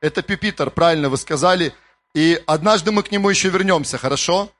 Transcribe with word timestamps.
Это 0.00 0.22
пипитер, 0.22 0.70
правильно 0.70 1.08
вы 1.08 1.16
сказали. 1.16 1.74
И 2.14 2.42
однажды 2.46 2.90
мы 2.90 3.02
к 3.02 3.12
нему 3.12 3.30
еще 3.30 3.48
вернемся, 3.50 3.98
хорошо? 3.98 4.50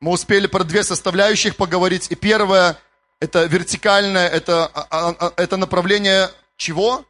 Мы 0.00 0.10
успели 0.10 0.46
про 0.46 0.64
две 0.64 0.82
составляющих 0.82 1.56
поговорить. 1.56 2.10
И 2.10 2.16
первое, 2.16 2.76
это 3.20 3.44
вертикальное, 3.44 4.28
это, 4.28 4.66
а, 4.66 4.86
а, 4.90 5.16
а, 5.18 5.32
это 5.36 5.56
направление 5.56 6.30
чего? 6.56 7.04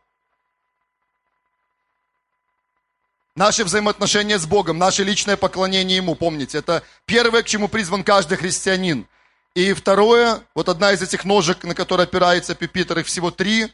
Наши 3.35 3.65
взаимоотношения 3.65 4.39
с 4.39 4.45
Богом, 4.45 4.77
наше 4.77 5.05
личное 5.05 5.39
поклонение 5.39 5.97
Ему, 5.97 6.15
помните, 6.15 6.59
это 6.59 6.83
первое, 7.07 7.43
к 7.43 7.47
чему 7.47 7.67
призван 7.67 8.05
каждый 8.05 8.37
христианин. 8.37 9.09
И 9.55 9.73
второе, 9.73 10.43
вот 10.55 10.69
одна 10.69 10.93
из 10.93 11.01
этих 11.01 11.25
ножек, 11.25 11.65
на 11.65 11.75
которой 11.75 12.03
опирается 12.03 12.55
пипитер, 12.55 12.99
их 12.99 13.07
всего 13.07 13.31
три. 13.31 13.73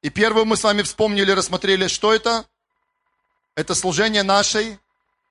И 0.00 0.08
первое 0.08 0.44
мы 0.44 0.56
с 0.56 0.64
вами 0.64 0.80
вспомнили, 0.80 1.30
рассмотрели, 1.30 1.88
что 1.88 2.14
это? 2.14 2.46
Это 3.56 3.74
служение 3.76 4.24
нашей 4.24 4.78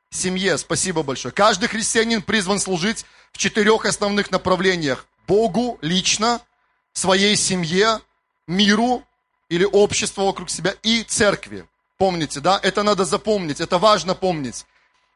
семье. 0.09 0.57
Спасибо 0.57 1.03
большое. 1.03 1.33
Каждый 1.33 1.67
христианин 1.67 2.21
призван 2.21 2.59
служить 2.59 3.05
в 3.33 3.37
четырех 3.37 3.85
основных 3.85 4.31
направлениях. 4.31 5.05
Богу 5.27 5.77
лично, 5.81 6.41
своей 6.93 7.35
семье, 7.35 7.99
миру 8.47 9.03
или 9.49 9.65
обществу 9.65 10.25
вокруг 10.25 10.49
себя 10.49 10.73
и 10.83 11.03
церкви. 11.03 11.65
Помните, 11.97 12.39
да? 12.39 12.59
Это 12.63 12.83
надо 12.83 13.05
запомнить, 13.05 13.59
это 13.59 13.77
важно 13.77 14.15
помнить. 14.15 14.65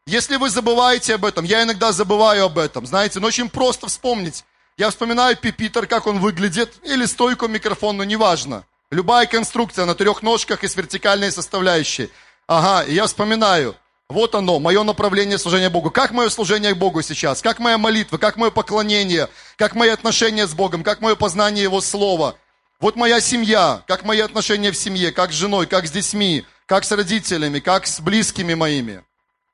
Если 0.05 0.37
вы 0.37 0.49
забываете 0.49 1.15
об 1.15 1.25
этом, 1.25 1.45
я 1.45 1.63
иногда 1.63 1.91
забываю 1.91 2.45
об 2.45 2.57
этом, 2.57 2.85
знаете, 2.85 3.19
но 3.19 3.27
очень 3.27 3.49
просто 3.49 3.87
вспомнить. 3.87 4.45
Я 4.77 4.89
вспоминаю 4.89 5.35
пипитер, 5.35 5.87
как 5.87 6.07
он 6.07 6.19
выглядит, 6.19 6.75
или 6.83 7.05
стойку 7.05 7.47
микрофона, 7.47 8.03
неважно. 8.03 8.65
Любая 8.89 9.25
конструкция 9.25 9.85
на 9.85 9.95
трех 9.95 10.21
ножках 10.21 10.63
и 10.63 10.67
с 10.67 10.75
вертикальной 10.75 11.31
составляющей. 11.31 12.09
Ага, 12.47 12.83
и 12.85 12.93
я 12.93 13.05
вспоминаю, 13.07 13.75
вот 14.07 14.33
оно, 14.33 14.59
мое 14.59 14.83
направление 14.83 15.37
служения 15.37 15.69
Богу. 15.69 15.91
Как 15.91 16.11
мое 16.11 16.29
служение 16.29 16.73
Богу 16.73 17.01
сейчас? 17.01 17.41
Как 17.41 17.59
моя 17.59 17.77
молитва? 17.77 18.17
Как 18.17 18.37
мое 18.37 18.51
поклонение? 18.51 19.27
Как 19.57 19.75
мои 19.75 19.89
отношения 19.89 20.47
с 20.47 20.53
Богом? 20.53 20.83
Как 20.83 21.01
мое 21.01 21.15
познание 21.15 21.63
Его 21.63 21.81
Слова? 21.81 22.35
Вот 22.79 22.95
моя 22.95 23.19
семья, 23.19 23.83
как 23.85 24.05
мои 24.05 24.21
отношения 24.21 24.71
в 24.71 24.77
семье, 24.77 25.11
как 25.11 25.31
с 25.33 25.35
женой, 25.35 25.67
как 25.67 25.87
с 25.87 25.91
детьми, 25.91 26.45
как 26.67 26.85
с 26.85 26.91
родителями, 26.91 27.59
как 27.59 27.85
с 27.85 27.99
близкими 27.99 28.53
моими. 28.53 29.03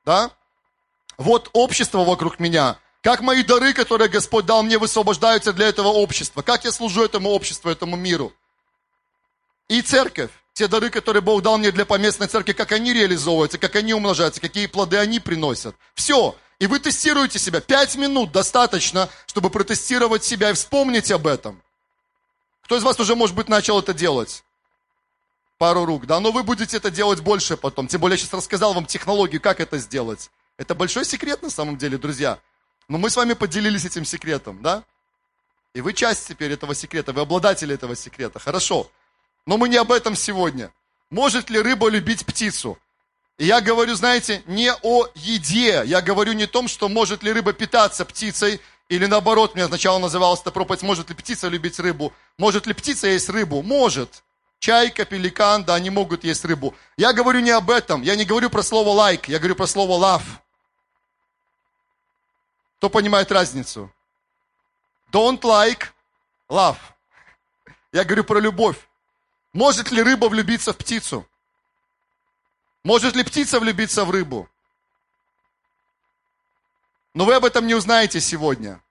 Да? 0.06 0.30
Вот 1.18 1.50
общество 1.52 2.04
вокруг 2.04 2.38
меня. 2.38 2.76
Как 3.02 3.22
мои 3.22 3.42
дары, 3.42 3.72
которые 3.72 4.08
Господь 4.08 4.46
дал 4.46 4.62
мне, 4.62 4.78
высвобождаются 4.78 5.52
для 5.52 5.66
этого 5.68 5.88
общества. 5.88 6.42
Как 6.42 6.64
я 6.64 6.70
служу 6.70 7.04
этому 7.04 7.30
обществу, 7.30 7.70
этому 7.70 7.96
миру. 7.96 8.32
И 9.68 9.82
церковь 9.82 10.30
те 10.54 10.68
дары, 10.68 10.88
которые 10.88 11.20
Бог 11.20 11.42
дал 11.42 11.58
мне 11.58 11.72
для 11.72 11.84
поместной 11.84 12.28
церкви, 12.28 12.52
как 12.52 12.70
они 12.70 12.92
реализовываются, 12.94 13.58
как 13.58 13.74
они 13.74 13.92
умножаются, 13.92 14.40
какие 14.40 14.66
плоды 14.66 14.96
они 14.96 15.18
приносят. 15.18 15.74
Все. 15.94 16.36
И 16.60 16.68
вы 16.68 16.78
тестируете 16.78 17.40
себя. 17.40 17.60
Пять 17.60 17.96
минут 17.96 18.30
достаточно, 18.30 19.10
чтобы 19.26 19.50
протестировать 19.50 20.22
себя 20.22 20.50
и 20.50 20.54
вспомнить 20.54 21.10
об 21.10 21.26
этом. 21.26 21.60
Кто 22.62 22.76
из 22.76 22.84
вас 22.84 22.98
уже, 23.00 23.16
может 23.16 23.34
быть, 23.34 23.48
начал 23.48 23.80
это 23.80 23.92
делать? 23.92 24.44
Пару 25.58 25.84
рук, 25.84 26.06
да? 26.06 26.20
Но 26.20 26.30
вы 26.30 26.44
будете 26.44 26.76
это 26.76 26.90
делать 26.90 27.20
больше 27.20 27.56
потом. 27.56 27.88
Тем 27.88 28.00
более, 28.00 28.14
я 28.14 28.18
сейчас 28.18 28.32
рассказал 28.34 28.74
вам 28.74 28.86
технологию, 28.86 29.40
как 29.40 29.58
это 29.58 29.78
сделать. 29.78 30.30
Это 30.56 30.76
большой 30.76 31.04
секрет 31.04 31.42
на 31.42 31.50
самом 31.50 31.76
деле, 31.76 31.98
друзья. 31.98 32.38
Но 32.88 32.98
мы 32.98 33.10
с 33.10 33.16
вами 33.16 33.32
поделились 33.32 33.84
этим 33.84 34.04
секретом, 34.04 34.62
да? 34.62 34.84
И 35.74 35.80
вы 35.80 35.92
часть 35.92 36.28
теперь 36.28 36.52
этого 36.52 36.76
секрета, 36.76 37.12
вы 37.12 37.22
обладатели 37.22 37.74
этого 37.74 37.96
секрета. 37.96 38.38
Хорошо. 38.38 38.88
Но 39.46 39.56
мы 39.56 39.68
не 39.68 39.76
об 39.76 39.92
этом 39.92 40.16
сегодня. 40.16 40.72
Может 41.10 41.50
ли 41.50 41.60
рыба 41.60 41.88
любить 41.88 42.24
птицу? 42.24 42.78
И 43.36 43.46
я 43.46 43.60
говорю, 43.60 43.94
знаете, 43.94 44.42
не 44.46 44.72
о 44.72 45.06
еде. 45.14 45.82
Я 45.84 46.00
говорю 46.00 46.32
не 46.32 46.44
о 46.44 46.48
том, 46.48 46.68
что 46.68 46.88
может 46.88 47.22
ли 47.22 47.32
рыба 47.32 47.52
питаться 47.52 48.04
птицей, 48.04 48.60
или 48.88 49.06
наоборот, 49.06 49.54
мне 49.54 49.66
сначала 49.66 49.98
называлась 49.98 50.40
эта 50.40 50.50
проповедь, 50.50 50.82
может 50.82 51.08
ли 51.08 51.14
птица 51.14 51.48
любить 51.48 51.78
рыбу. 51.78 52.12
Может 52.38 52.66
ли 52.66 52.74
птица 52.74 53.08
есть 53.08 53.28
рыбу? 53.28 53.62
Может. 53.62 54.22
Чайка, 54.58 55.04
пеликан, 55.04 55.64
да, 55.64 55.74
они 55.74 55.90
могут 55.90 56.24
есть 56.24 56.44
рыбу. 56.44 56.74
Я 56.96 57.12
говорю 57.12 57.40
не 57.40 57.50
об 57.50 57.70
этом. 57.70 58.02
Я 58.02 58.16
не 58.16 58.24
говорю 58.24 58.50
про 58.50 58.62
слово 58.62 59.10
like, 59.10 59.24
я 59.26 59.38
говорю 59.38 59.56
про 59.56 59.66
слово 59.66 60.02
love. 60.02 60.24
Кто 62.78 62.88
понимает 62.88 63.32
разницу? 63.32 63.90
Don't 65.12 65.40
like, 65.40 65.88
love. 66.48 66.76
Я 67.92 68.04
говорю 68.04 68.24
про 68.24 68.38
любовь. 68.38 68.76
Может 69.54 69.92
ли 69.92 70.02
рыба 70.02 70.28
влюбиться 70.28 70.72
в 70.72 70.76
птицу? 70.76 71.26
Может 72.82 73.14
ли 73.14 73.22
птица 73.22 73.60
влюбиться 73.60 74.04
в 74.04 74.10
рыбу? 74.10 74.48
Но 77.14 77.24
вы 77.24 77.34
об 77.34 77.44
этом 77.44 77.66
не 77.66 77.74
узнаете 77.74 78.20
сегодня. 78.20 78.82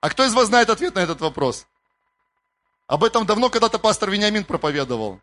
А 0.00 0.10
кто 0.10 0.24
из 0.24 0.34
вас 0.34 0.48
знает 0.48 0.68
ответ 0.68 0.94
на 0.94 1.00
этот 1.00 1.22
вопрос? 1.22 1.66
Об 2.86 3.02
этом 3.02 3.24
давно 3.24 3.48
когда-то 3.48 3.78
пастор 3.78 4.10
Вениамин 4.10 4.44
проповедовал. 4.44 5.20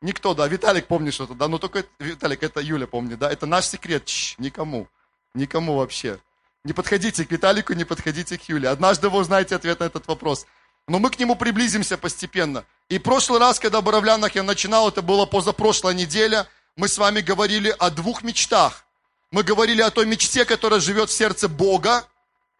Никто, 0.00 0.34
да. 0.34 0.48
Виталик 0.48 0.88
помнит 0.88 1.14
что-то, 1.14 1.34
да. 1.34 1.46
Но 1.46 1.58
только 1.58 1.86
Виталик, 2.00 2.42
это 2.42 2.60
Юля 2.60 2.88
помнит, 2.88 3.18
да. 3.20 3.30
Это 3.30 3.46
наш 3.46 3.66
секрет. 3.66 4.04
Чш, 4.06 4.38
никому. 4.38 4.88
Никому 5.34 5.76
вообще. 5.76 6.18
Не 6.64 6.72
подходите 6.72 7.26
к 7.26 7.30
Виталику, 7.30 7.74
не 7.74 7.84
подходите 7.84 8.38
к 8.38 8.48
Юле. 8.48 8.70
Однажды 8.70 9.10
вы 9.10 9.18
узнаете 9.18 9.54
ответ 9.54 9.80
на 9.80 9.84
этот 9.84 10.06
вопрос. 10.06 10.46
Но 10.88 10.98
мы 10.98 11.10
к 11.10 11.18
нему 11.18 11.36
приблизимся 11.36 11.98
постепенно. 11.98 12.64
И 12.88 12.98
прошлый 12.98 13.38
раз, 13.38 13.60
когда 13.60 13.80
в 13.80 13.84
Боровлянах 13.84 14.34
я 14.34 14.42
начинал, 14.42 14.88
это 14.88 15.02
было 15.02 15.26
позапрошлая 15.26 15.94
неделя, 15.94 16.48
мы 16.76 16.88
с 16.88 16.96
вами 16.96 17.20
говорили 17.20 17.74
о 17.78 17.90
двух 17.90 18.22
мечтах. 18.22 18.84
Мы 19.30 19.42
говорили 19.42 19.82
о 19.82 19.90
той 19.90 20.06
мечте, 20.06 20.44
которая 20.44 20.80
живет 20.80 21.10
в 21.10 21.14
сердце 21.14 21.48
Бога. 21.48 22.06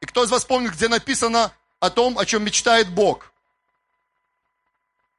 И 0.00 0.06
кто 0.06 0.25
из 0.25 0.31
вас 0.31 0.44
помнит, 0.44 0.72
где 0.72 0.88
написано 0.88 1.53
о 1.81 1.88
том, 1.88 2.19
о 2.19 2.26
чем 2.26 2.44
мечтает 2.44 2.91
Бог? 2.91 3.32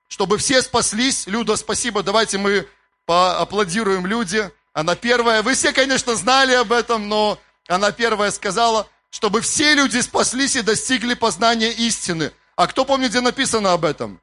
Чтобы 0.08 0.38
все 0.38 0.62
спаслись. 0.62 1.26
Люда, 1.26 1.56
спасибо. 1.56 2.04
Давайте 2.04 2.38
мы 2.38 2.68
поаплодируем 3.06 4.06
люди. 4.06 4.50
Она 4.74 4.96
первая. 4.96 5.42
Вы 5.42 5.56
все, 5.56 5.74
конечно, 5.74 6.16
знали 6.16 6.54
об 6.54 6.72
этом, 6.72 7.10
но 7.10 7.40
она 7.68 7.92
первая 7.92 8.32
сказала, 8.32 8.88
чтобы 9.10 9.42
все 9.42 9.74
люди 9.76 10.00
спаслись 10.00 10.56
и 10.56 10.62
достигли 10.62 11.14
познания 11.14 11.72
истины. 11.72 12.32
А 12.56 12.68
кто 12.68 12.86
помнит, 12.86 13.10
где 13.10 13.22
написано 13.22 13.74
об 13.74 13.86
этом? 13.86 14.22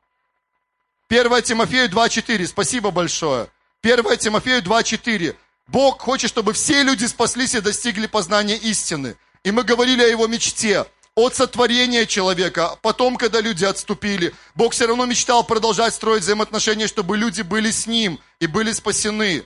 1 1.08 1.42
Тимофею 1.42 1.90
2.4. 1.90 2.46
Спасибо 2.46 2.90
большое. 2.90 3.48
1 3.82 4.16
Тимофею 4.18 4.62
2.4. 4.62 5.36
Бог 5.66 6.00
хочет, 6.00 6.30
чтобы 6.30 6.52
все 6.52 6.82
люди 6.82 7.04
спаслись 7.06 7.54
и 7.54 7.60
достигли 7.60 8.06
познания 8.06 8.56
истины. 8.56 9.16
И 9.44 9.50
мы 9.50 9.64
говорили 9.64 10.02
о 10.02 10.08
его 10.08 10.26
мечте, 10.26 10.86
от 11.14 11.34
сотворения 11.34 12.06
человека. 12.06 12.78
Потом, 12.80 13.16
когда 13.16 13.40
люди 13.40 13.64
отступили, 13.64 14.34
Бог 14.54 14.72
все 14.72 14.86
равно 14.86 15.04
мечтал 15.04 15.44
продолжать 15.44 15.94
строить 15.94 16.22
взаимоотношения, 16.22 16.86
чтобы 16.86 17.16
люди 17.16 17.42
были 17.42 17.70
с 17.70 17.86
Ним 17.86 18.20
и 18.40 18.46
были 18.46 18.72
спасены. 18.72 19.44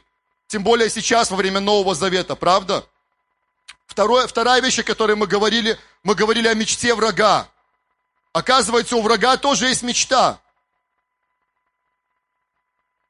Тем 0.48 0.62
более 0.62 0.90
сейчас, 0.90 1.30
во 1.30 1.36
время 1.36 1.60
Нового 1.60 1.94
Завета, 1.94 2.36
правда? 2.36 2.86
Второе, 3.86 4.26
вторая 4.26 4.60
вещь, 4.60 4.78
о 4.78 4.82
которой 4.82 5.16
мы 5.16 5.26
говорили, 5.26 5.78
мы 6.02 6.14
говорили 6.14 6.48
о 6.48 6.54
мечте 6.54 6.94
врага. 6.94 7.48
Оказывается, 8.32 8.96
у 8.96 9.02
врага 9.02 9.36
тоже 9.36 9.68
есть 9.68 9.82
мечта. 9.82 10.38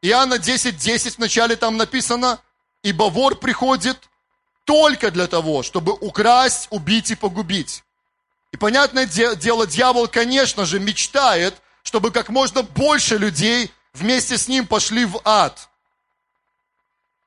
Иоанна 0.03 0.35
10.10 0.35 0.73
10 0.73 1.19
вначале 1.19 1.57
там 1.57 1.77
написано, 1.77 2.39
ибо 2.83 3.05
вор 3.05 3.37
приходит 3.37 3.99
только 4.65 5.11
для 5.11 5.27
того, 5.27 5.63
чтобы 5.63 5.93
украсть, 5.93 6.69
убить 6.71 7.11
и 7.11 7.15
погубить. 7.15 7.83
И 8.53 8.57
понятное 8.57 9.07
дело, 9.07 9.67
дьявол, 9.67 10.09
конечно 10.09 10.65
же, 10.65 10.79
мечтает, 10.79 11.55
чтобы 11.83 12.11
как 12.11 12.29
можно 12.29 12.63
больше 12.63 13.19
людей 13.19 13.73
вместе 13.95 14.39
с 14.39 14.49
ним 14.49 14.67
пошли 14.67 15.05
в 15.05 15.21
ад. 15.25 15.69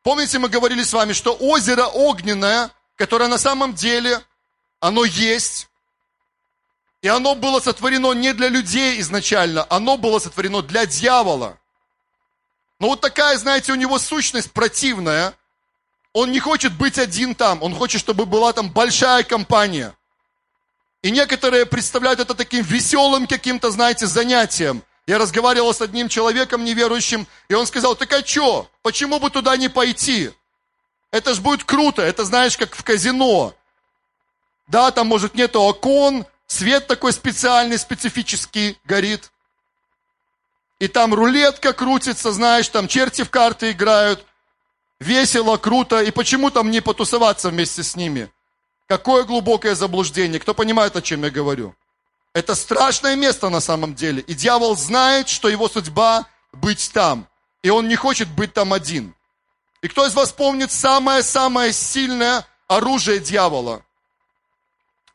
Помните, 0.03 0.39
мы 0.39 0.49
говорили 0.49 0.83
с 0.83 0.93
вами, 0.93 1.13
что 1.13 1.33
озеро 1.33 1.85
огненное 1.85 2.71
которое 2.99 3.29
на 3.29 3.37
самом 3.37 3.73
деле, 3.73 4.21
оно 4.81 5.05
есть, 5.05 5.69
и 7.01 7.07
оно 7.07 7.33
было 7.33 7.61
сотворено 7.61 8.11
не 8.11 8.33
для 8.33 8.49
людей 8.49 8.99
изначально, 8.99 9.65
оно 9.69 9.97
было 9.97 10.19
сотворено 10.19 10.61
для 10.61 10.85
дьявола. 10.85 11.57
Но 12.77 12.87
вот 12.87 12.99
такая, 12.99 13.37
знаете, 13.37 13.71
у 13.71 13.75
него 13.75 13.99
сущность 13.99 14.51
противная. 14.51 15.33
Он 16.11 16.31
не 16.31 16.39
хочет 16.39 16.73
быть 16.73 16.97
один 16.97 17.35
там, 17.35 17.63
он 17.63 17.73
хочет, 17.73 18.01
чтобы 18.01 18.25
была 18.25 18.51
там 18.51 18.69
большая 18.69 19.23
компания. 19.23 19.95
И 21.01 21.11
некоторые 21.11 21.65
представляют 21.65 22.19
это 22.19 22.35
таким 22.35 22.63
веселым 22.63 23.27
каким-то, 23.27 23.71
знаете, 23.71 24.07
занятием. 24.07 24.83
Я 25.07 25.19
разговаривал 25.19 25.73
с 25.73 25.81
одним 25.81 26.09
человеком 26.09 26.65
неверующим, 26.65 27.27
и 27.47 27.53
он 27.53 27.65
сказал, 27.65 27.95
так 27.95 28.11
а 28.11 28.25
что, 28.25 28.69
почему 28.81 29.19
бы 29.19 29.29
туда 29.29 29.55
не 29.55 29.69
пойти? 29.69 30.31
Это 31.11 31.33
ж 31.33 31.39
будет 31.39 31.63
круто, 31.63 32.01
это 32.01 32.25
знаешь, 32.25 32.57
как 32.57 32.75
в 32.75 32.83
казино. 32.83 33.53
Да, 34.67 34.91
там, 34.91 35.07
может, 35.07 35.33
нету 35.33 35.61
окон, 35.61 36.25
свет 36.45 36.87
такой 36.87 37.13
специальный, 37.13 37.77
специфический 37.77 38.77
горит. 38.85 39.31
и 40.79 40.87
там 40.87 41.13
рулетка 41.13 41.73
крутится, 41.73 42.31
знаешь, 42.31 42.69
там 42.69 42.87
черти 42.87 43.23
в 43.23 43.29
карты 43.29 43.71
играют, 43.71 44.25
весело, 44.99 45.57
круто, 45.57 46.01
и 46.01 46.11
почему 46.11 46.51
там 46.51 46.71
не 46.71 46.81
потусоваться 46.81 47.49
вместе 47.49 47.83
с 47.83 47.95
ними? 47.95 48.29
Какое 48.87 49.23
глубокое 49.23 49.75
заблуждение. 49.75 50.39
Кто 50.39 50.53
понимает, 50.53 50.95
о 50.95 51.01
чем 51.01 51.23
я 51.23 51.29
говорю? 51.29 51.75
Это 52.33 52.55
страшное 52.55 53.15
место 53.15 53.49
на 53.49 53.59
самом 53.59 53.93
деле. 53.93 54.21
И 54.21 54.33
дьявол 54.33 54.75
знает, 54.77 55.29
что 55.29 55.49
его 55.49 55.67
судьба 55.67 56.27
быть 56.53 56.91
там. 56.93 57.27
И 57.61 57.69
он 57.69 57.87
не 57.87 57.95
хочет 57.95 58.27
быть 58.29 58.53
там 58.53 58.73
один. 58.73 59.13
И 59.81 59.87
кто 59.87 60.05
из 60.05 60.13
вас 60.13 60.31
помнит 60.31 60.71
самое-самое 60.71 61.71
сильное 61.71 62.45
оружие 62.67 63.19
дьявола? 63.19 63.83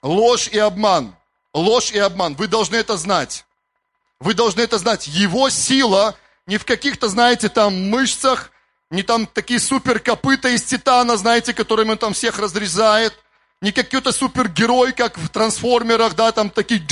Ложь 0.03 0.49
и 0.49 0.59
обман. 0.59 1.15
Ложь 1.53 1.91
и 1.93 1.99
обман. 1.99 2.35
Вы 2.35 2.47
должны 2.47 2.77
это 2.77 2.97
знать. 2.97 3.45
Вы 4.21 4.35
должны 4.35 4.63
это 4.63 4.79
знать. 4.79 5.07
Его 5.07 5.51
сила 5.51 6.17
не 6.47 6.59
в 6.59 6.65
каких-то, 6.65 7.09
знаете, 7.09 7.49
там 7.49 7.91
мышцах, 7.91 8.51
не 8.91 9.03
там 9.03 9.27
такие 9.27 9.61
супер 9.61 9.99
копыта 9.99 10.49
из 10.49 10.63
титана, 10.63 11.17
знаете, 11.17 11.55
которыми 11.55 11.93
он 11.93 11.99
там 11.99 12.13
всех 12.13 12.39
разрезает, 12.39 13.15
не 13.61 13.73
какой-то 13.73 14.13
супергерой, 14.13 14.93
как 14.93 15.17
в 15.17 15.29
трансформерах, 15.29 16.15
да, 16.15 16.33
там 16.33 16.51
такие 16.51 16.83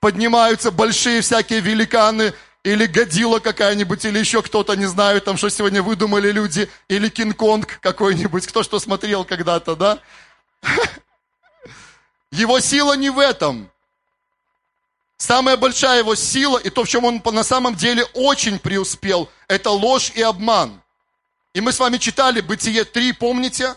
поднимаются 0.00 0.70
большие 0.70 1.20
всякие 1.20 1.60
великаны, 1.60 2.32
или 2.66 2.86
Годила 2.86 3.38
какая-нибудь, 3.38 4.04
или 4.04 4.18
еще 4.18 4.42
кто-то, 4.42 4.74
не 4.74 4.86
знаю, 4.86 5.20
там, 5.20 5.36
что 5.36 5.48
сегодня 5.50 5.84
выдумали 5.84 6.32
люди, 6.32 6.68
или 6.88 7.08
Кинг-Конг 7.08 7.78
какой-нибудь, 7.80 8.44
кто 8.44 8.64
что 8.64 8.80
смотрел 8.80 9.24
когда-то, 9.24 9.76
да? 9.76 10.00
Его 12.32 12.58
сила 12.58 12.96
не 12.96 13.08
в 13.08 13.20
этом. 13.20 13.70
Самая 15.16 15.56
большая 15.56 16.00
его 16.00 16.16
сила, 16.16 16.58
и 16.58 16.68
то, 16.68 16.82
в 16.82 16.88
чем 16.88 17.04
он 17.04 17.22
на 17.24 17.44
самом 17.44 17.76
деле 17.76 18.04
очень 18.14 18.58
преуспел, 18.58 19.30
это 19.46 19.70
ложь 19.70 20.10
и 20.16 20.22
обман. 20.22 20.82
И 21.54 21.60
мы 21.60 21.70
с 21.70 21.78
вами 21.78 21.98
читали 21.98 22.40
Бытие 22.40 22.84
3, 22.84 23.12
помните? 23.12 23.76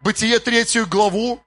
Бытие 0.00 0.38
третью 0.38 0.86
главу. 0.86 1.42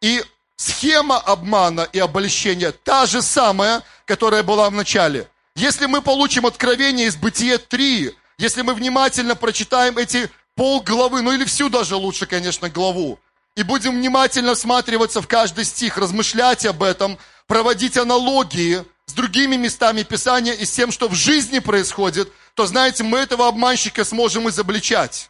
И 0.00 0.22
схема 0.56 1.18
обмана 1.18 1.88
и 1.92 2.00
обольщения 2.00 2.72
та 2.72 3.06
же 3.06 3.22
самая, 3.22 3.84
которая 4.04 4.42
была 4.42 4.68
в 4.68 4.72
начале. 4.72 5.28
Если 5.58 5.86
мы 5.86 6.02
получим 6.02 6.46
откровение 6.46 7.08
из 7.08 7.16
Бытие 7.16 7.58
3, 7.58 8.14
если 8.38 8.62
мы 8.62 8.74
внимательно 8.74 9.34
прочитаем 9.34 9.98
эти 9.98 10.30
полглавы, 10.54 11.20
ну 11.20 11.32
или 11.32 11.44
всю 11.44 11.68
даже 11.68 11.96
лучше, 11.96 12.26
конечно, 12.26 12.70
главу, 12.70 13.18
и 13.56 13.64
будем 13.64 13.96
внимательно 13.96 14.54
всматриваться 14.54 15.20
в 15.20 15.26
каждый 15.26 15.64
стих, 15.64 15.98
размышлять 15.98 16.64
об 16.64 16.84
этом, 16.84 17.18
проводить 17.48 17.96
аналогии 17.96 18.84
с 19.06 19.12
другими 19.12 19.56
местами 19.56 20.04
Писания 20.04 20.52
и 20.52 20.64
с 20.64 20.70
тем, 20.70 20.92
что 20.92 21.08
в 21.08 21.14
жизни 21.14 21.58
происходит, 21.58 22.32
то, 22.54 22.64
знаете, 22.66 23.02
мы 23.02 23.18
этого 23.18 23.48
обманщика 23.48 24.04
сможем 24.04 24.48
изобличать. 24.48 25.28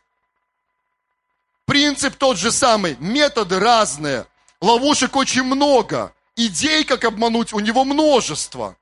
Принцип 1.64 2.16
тот 2.16 2.36
же 2.36 2.52
самый, 2.52 2.98
методы 3.00 3.58
разные, 3.58 4.26
ловушек 4.60 5.16
очень 5.16 5.44
много, 5.44 6.12
идей, 6.36 6.84
как 6.84 7.06
обмануть, 7.06 7.54
у 7.54 7.60
него 7.60 7.86
множество. 7.86 8.76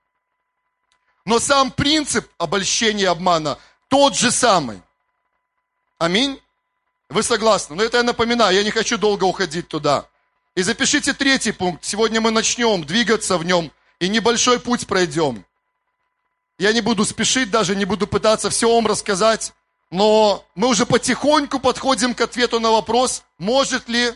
Но 1.26 1.40
сам 1.40 1.72
принцип 1.72 2.26
обольщения 2.38 3.02
и 3.02 3.06
обмана 3.06 3.58
тот 3.88 4.16
же 4.16 4.30
самый. 4.30 4.80
Аминь. 5.98 6.40
Вы 7.08 7.22
согласны? 7.22 7.74
Но 7.74 7.82
это 7.82 7.98
я 7.98 8.02
напоминаю, 8.04 8.54
я 8.54 8.62
не 8.62 8.70
хочу 8.70 8.96
долго 8.96 9.24
уходить 9.24 9.68
туда. 9.68 10.06
И 10.54 10.62
запишите 10.62 11.12
третий 11.12 11.52
пункт. 11.52 11.84
Сегодня 11.84 12.20
мы 12.20 12.30
начнем 12.30 12.84
двигаться 12.84 13.38
в 13.38 13.44
нем 13.44 13.72
и 13.98 14.08
небольшой 14.08 14.60
путь 14.60 14.86
пройдем. 14.86 15.44
Я 16.58 16.72
не 16.72 16.80
буду 16.80 17.04
спешить, 17.04 17.50
даже 17.50 17.74
не 17.74 17.84
буду 17.84 18.06
пытаться 18.06 18.48
все 18.48 18.72
вам 18.72 18.86
рассказать, 18.86 19.52
но 19.90 20.46
мы 20.54 20.68
уже 20.68 20.86
потихоньку 20.86 21.58
подходим 21.58 22.14
к 22.14 22.20
ответу 22.20 22.60
на 22.60 22.70
вопрос, 22.70 23.24
может 23.36 23.88
ли 23.88 24.14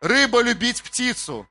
рыба 0.00 0.42
любить 0.42 0.82
птицу. 0.82 1.46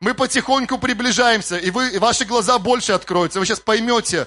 Мы 0.00 0.14
потихоньку 0.14 0.78
приближаемся, 0.78 1.58
и, 1.58 1.70
вы, 1.70 1.90
и 1.90 1.98
ваши 1.98 2.24
глаза 2.24 2.58
больше 2.58 2.92
откроются. 2.92 3.38
Вы 3.38 3.44
сейчас 3.44 3.60
поймете, 3.60 4.26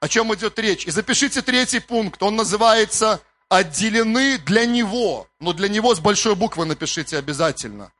о 0.00 0.08
чем 0.08 0.34
идет 0.34 0.58
речь. 0.58 0.84
И 0.84 0.90
запишите 0.90 1.42
третий 1.42 1.78
пункт. 1.78 2.20
Он 2.24 2.34
называется 2.34 3.22
отделены 3.48 4.38
для 4.38 4.66
Него. 4.66 5.28
Но 5.38 5.52
для 5.52 5.68
Него 5.68 5.94
с 5.94 6.00
большой 6.00 6.34
буквы 6.34 6.66
напишите 6.66 7.18
обязательно. 7.18 7.92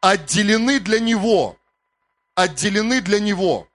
Отделены 0.00 0.80
для 0.80 0.98
Него. 0.98 1.56
Отделены 2.34 3.00
для 3.02 3.20
Него. 3.20 3.68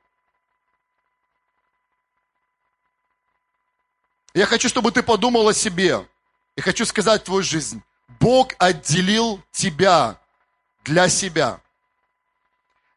Я 4.33 4.45
хочу, 4.45 4.68
чтобы 4.68 4.91
ты 4.91 5.03
подумал 5.03 5.47
о 5.47 5.53
себе. 5.53 6.06
И 6.57 6.62
хочу 6.62 6.85
сказать 6.85 7.24
твою 7.24 7.44
жизнь. 7.44 7.81
Бог 8.19 8.56
отделил 8.57 9.41
тебя 9.53 10.19
для 10.83 11.07
себя. 11.07 11.62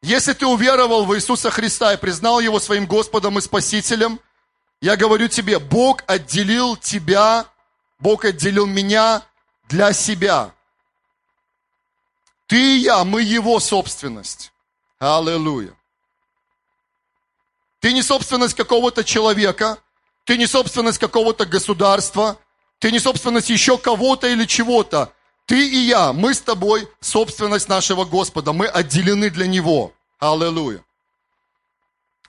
Если 0.02 0.32
ты 0.32 0.46
уверовал 0.46 1.04
в 1.04 1.14
Иисуса 1.16 1.50
Христа 1.50 1.94
и 1.94 1.96
признал 1.96 2.40
Его 2.40 2.60
своим 2.60 2.86
Господом 2.86 3.38
и 3.38 3.40
Спасителем, 3.40 4.20
я 4.80 4.96
говорю 4.96 5.28
тебе, 5.28 5.58
Бог 5.58 6.04
отделил 6.06 6.76
тебя 6.76 7.46
Бог 7.98 8.24
отделил 8.24 8.66
меня 8.66 9.22
для 9.68 9.92
себя. 9.92 10.52
Ты 12.46 12.76
и 12.76 12.78
я, 12.80 13.04
мы 13.04 13.22
Его 13.22 13.58
собственность. 13.58 14.52
Аллилуйя. 14.98 15.74
Ты 17.80 17.92
не 17.92 18.02
собственность 18.02 18.54
какого-то 18.54 19.04
человека, 19.04 19.78
ты 20.24 20.36
не 20.36 20.46
собственность 20.46 20.98
какого-то 20.98 21.46
государства, 21.46 22.38
ты 22.78 22.90
не 22.90 22.98
собственность 22.98 23.50
еще 23.50 23.78
кого-то 23.78 24.26
или 24.26 24.44
чего-то. 24.44 25.12
Ты 25.46 25.68
и 25.68 25.78
я, 25.78 26.12
мы 26.12 26.34
с 26.34 26.40
тобой 26.40 26.88
собственность 27.00 27.68
нашего 27.68 28.04
Господа, 28.04 28.52
мы 28.52 28.66
отделены 28.66 29.30
для 29.30 29.46
Него. 29.46 29.92
Аллилуйя. 30.18 30.84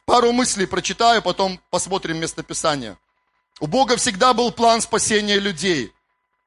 Пару 0.05 0.31
мыслей 0.31 0.67
прочитаю, 0.67 1.21
потом 1.21 1.59
посмотрим 1.71 2.17
местописание. 2.17 2.97
У 3.59 3.67
Бога 3.67 3.97
всегда 3.97 4.33
был 4.33 4.51
план 4.51 4.81
спасения 4.81 5.39
людей. 5.39 5.91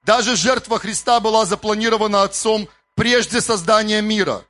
Даже 0.04 0.36
жертва 0.36 0.78
Христа 0.78 1.18
была 1.18 1.44
запланирована 1.44 2.22
Отцом 2.22 2.68
прежде 2.94 3.40
создания 3.40 4.00
мира. 4.00 4.44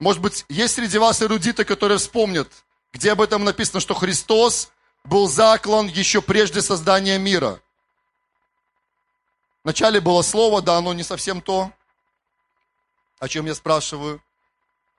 Может 0.00 0.20
быть, 0.20 0.44
есть 0.48 0.74
среди 0.74 0.98
вас 0.98 1.22
эрудиты, 1.22 1.64
которые 1.64 1.98
вспомнят, 1.98 2.48
где 2.92 3.12
об 3.12 3.20
этом 3.20 3.44
написано, 3.44 3.80
что 3.80 3.94
Христос 3.94 4.70
был 5.04 5.28
заклан 5.28 5.86
еще 5.86 6.20
прежде 6.20 6.60
создания 6.60 7.18
мира. 7.18 7.60
Вначале 9.66 10.00
было 10.00 10.22
слово, 10.22 10.62
да, 10.62 10.76
оно 10.76 10.94
не 10.94 11.02
совсем 11.02 11.40
то, 11.40 11.72
о 13.18 13.26
чем 13.26 13.46
я 13.46 13.54
спрашиваю. 13.56 14.22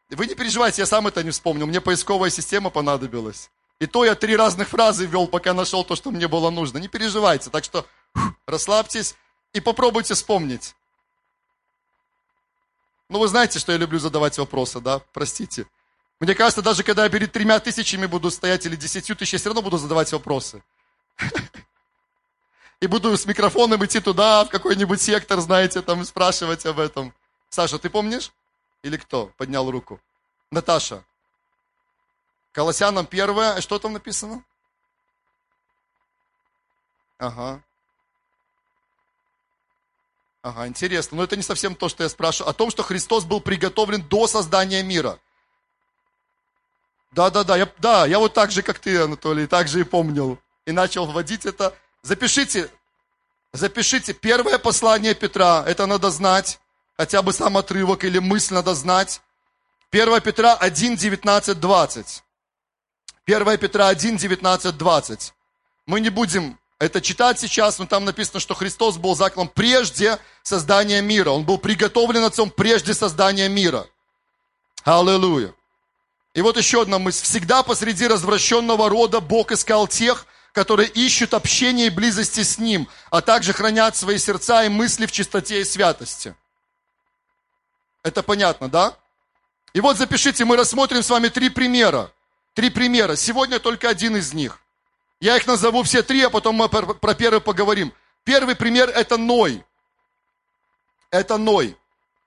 Вы 0.10 0.28
не 0.28 0.36
переживайте, 0.36 0.82
я 0.82 0.86
сам 0.86 1.08
это 1.08 1.24
не 1.24 1.32
вспомнил, 1.32 1.68
мне 1.68 1.80
поисковая 1.80 2.30
система 2.30 2.70
понадобилась. 2.70 3.50
И 3.80 3.86
то 3.86 4.04
я 4.04 4.14
три 4.14 4.36
разных 4.36 4.68
фразы 4.68 5.06
ввел, 5.06 5.30
пока 5.30 5.54
нашел 5.54 5.86
то, 5.86 5.96
что 5.96 6.12
мне 6.12 6.28
было 6.28 6.50
нужно. 6.50 6.80
Не 6.80 6.90
переживайте. 6.90 7.50
Так 7.50 7.64
что 7.64 7.86
фу, 8.14 8.36
расслабьтесь 8.46 9.16
и 9.54 9.62
попробуйте 9.62 10.16
вспомнить. 10.16 10.76
Ну, 13.08 13.20
вы 13.20 13.30
знаете, 13.30 13.60
что 13.60 13.72
я 13.72 13.78
люблю 13.78 14.00
задавать 14.00 14.38
вопросы, 14.38 14.82
да? 14.82 15.00
Простите. 15.14 15.66
Мне 16.20 16.36
кажется, 16.36 16.62
даже 16.62 16.84
когда 16.84 17.06
я 17.06 17.10
перед 17.10 17.32
тремя 17.32 17.62
тысячами 17.62 18.06
буду 18.06 18.32
стоять 18.32 18.66
или 18.66 18.76
десятью 18.76 19.16
тысяч, 19.16 19.32
я 19.32 19.40
все 19.40 19.48
равно 19.48 19.62
буду 19.62 19.78
задавать 19.78 20.12
вопросы. 20.12 20.62
И 22.80 22.88
буду 22.88 23.18
с 23.18 23.26
микрофоном 23.26 23.84
идти 23.86 24.00
туда, 24.00 24.46
в 24.46 24.50
какой-нибудь 24.50 25.02
сектор, 25.02 25.40
знаете, 25.40 25.82
там 25.82 26.06
спрашивать 26.06 26.66
об 26.66 26.80
этом. 26.80 27.14
Саша, 27.50 27.80
ты 27.80 27.90
помнишь? 27.90 28.32
Или 28.84 28.98
кто 28.98 29.32
поднял 29.38 29.70
руку? 29.70 30.00
Наташа. 30.52 31.04
Колоссянам 32.52 33.06
первое, 33.06 33.54
а 33.54 33.62
что 33.62 33.80
там 33.80 33.94
написано? 33.94 34.44
Ага. 37.18 37.62
Ага, 40.44 40.68
интересно. 40.68 41.18
Но 41.18 41.24
это 41.24 41.36
не 41.36 41.42
совсем 41.42 41.76
то, 41.76 41.90
что 41.90 42.04
я 42.04 42.10
спрашиваю. 42.10 42.52
О 42.52 42.54
том, 42.54 42.70
что 42.70 42.84
Христос 42.84 43.26
был 43.26 43.42
приготовлен 43.42 44.04
до 44.04 44.28
создания 44.28 44.84
мира. 44.84 45.20
Да, 47.12 47.32
да, 47.32 47.44
да, 47.44 47.58
я, 47.58 47.72
да, 47.80 48.06
я 48.06 48.20
вот 48.20 48.34
так 48.34 48.52
же, 48.52 48.62
как 48.62 48.78
ты, 48.78 49.02
Анатолий, 49.02 49.48
так 49.48 49.68
же 49.68 49.80
и 49.80 49.84
помнил. 49.84 50.38
И 50.66 50.72
начал 50.72 51.08
вводить 51.08 51.46
это. 51.48 51.76
Запишите, 52.08 52.70
запишите 53.52 54.14
первое 54.14 54.58
послание 54.60 55.14
Петра, 55.14 55.62
это 55.68 55.86
надо 55.88 56.10
знать, 56.10 56.58
хотя 56.96 57.22
бы 57.22 57.34
сам 57.34 57.58
отрывок 57.58 58.06
или 58.06 58.18
мысль 58.18 58.54
надо 58.54 58.76
знать. 58.76 59.20
1 59.92 60.22
Петра 60.22 60.54
1, 60.54 60.96
19, 60.96 61.60
20. 61.60 62.24
1 63.26 63.58
Петра 63.58 63.90
1, 63.90 64.16
19, 64.16 64.78
20. 64.78 65.34
Мы 65.86 66.00
не 66.00 66.08
будем 66.08 66.58
это 66.80 67.02
читать 67.02 67.42
сейчас, 67.42 67.78
но 67.78 67.86
там 67.86 68.06
написано, 68.06 68.40
что 68.40 68.56
Христос 68.56 68.96
был 68.96 69.14
заклан 69.14 69.50
прежде 69.50 70.18
создания 70.44 71.02
мира. 71.02 71.32
Он 71.32 71.44
был 71.44 71.58
приготовлен 71.58 72.24
Отцом 72.24 72.52
прежде 72.52 72.94
создания 72.94 73.50
мира. 73.50 73.86
Аллилуйя. 74.86 75.54
И 76.34 76.42
вот 76.42 76.56
еще 76.56 76.84
одна 76.84 77.00
мысль. 77.00 77.26
Всегда 77.26 77.64
посреди 77.64 78.08
развращенного 78.08 78.88
рода 78.88 79.20
Бог 79.20 79.52
искал 79.52 79.90
тех, 79.90 80.26
которые 80.58 80.90
ищут 80.90 81.36
общения 81.36 81.86
и 81.86 81.92
близости 81.92 82.42
с 82.42 82.58
Ним, 82.58 82.88
а 83.12 83.22
также 83.22 83.54
хранят 83.54 83.96
свои 83.96 84.18
сердца 84.18 84.64
и 84.64 84.70
мысли 84.70 85.06
в 85.06 85.12
чистоте 85.12 85.62
и 85.62 85.64
святости. 85.64 86.34
Это 88.02 88.24
понятно, 88.24 88.68
да? 88.68 88.98
И 89.74 89.82
вот 89.82 89.98
запишите, 89.98 90.46
мы 90.46 90.58
рассмотрим 90.58 91.04
с 91.04 91.12
вами 91.12 91.28
три 91.28 91.50
примера. 91.50 92.12
Три 92.56 92.72
примера. 92.72 93.16
Сегодня 93.16 93.60
только 93.60 93.88
один 93.88 94.18
из 94.18 94.34
них. 94.34 94.60
Я 95.20 95.38
их 95.38 95.46
назову 95.46 95.84
все 95.84 96.02
три, 96.02 96.24
а 96.24 96.32
потом 96.32 96.56
мы 96.56 96.70
про 96.70 97.14
первый 97.14 97.40
поговорим. 97.40 97.94
Первый 98.24 98.56
пример– 98.56 98.90
это 98.96 99.18
Ной. 99.18 99.64
Это 101.12 101.38
Ной. 101.38 101.78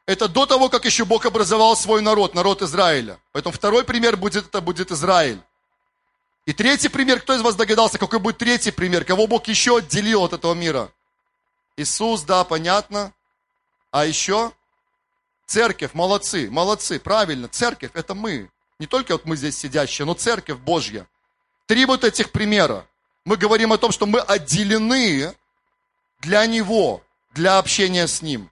Это 0.07 0.29
до 0.29 0.47
того, 0.47 0.69
как 0.69 0.85
еще 0.85 1.05
Бог 1.05 1.27
образовал 1.27 1.77
свой 1.77 2.01
народ, 2.01 2.37
народ 2.37 2.63
Израиля. 2.63 3.19
Поэтому 3.33 3.53
второй 3.53 3.83
пример 3.83 4.17
будет, 4.17 4.47
это 4.47 4.61
будет 4.61 4.93
Израиль. 4.93 5.41
И 6.47 6.53
третий 6.53 6.89
пример, 6.89 7.21
кто 7.21 7.35
из 7.35 7.43
вас 7.43 7.55
догадался, 7.55 7.99
какой 7.99 8.19
будет 8.19 8.39
третий 8.39 8.71
пример? 8.71 9.05
Кого 9.05 9.27
Бог 9.27 9.47
еще 9.49 9.79
отделил 9.79 10.25
от 10.25 10.33
этого 10.33 10.55
мира? 10.55 10.91
Иисус, 11.77 12.23
да, 12.23 12.45
понятно. 12.45 13.13
А 13.91 14.05
еще 14.05 14.53
церковь, 15.47 15.95
молодцы, 15.95 16.51
молодцы, 16.51 16.99
правильно, 16.99 17.49
церковь 17.49 17.91
это 17.95 18.15
мы. 18.15 18.51
Не 18.79 18.87
только 18.87 19.13
вот 19.13 19.27
мы 19.27 19.37
здесь 19.37 19.59
сидящие, 19.59 20.07
но 20.07 20.15
церковь 20.15 20.59
Божья. 20.59 21.07
Три 21.67 21.85
вот 21.85 22.05
этих 22.05 22.33
примера. 22.33 22.87
Мы 23.25 23.37
говорим 23.37 23.73
о 23.73 23.79
том, 23.79 23.93
что 23.93 24.07
мы 24.07 24.21
отделены 24.21 25.35
для 26.21 26.47
Него, 26.47 27.03
для 27.33 27.59
общения 27.59 28.07
с 28.07 28.23
Ним. 28.23 28.51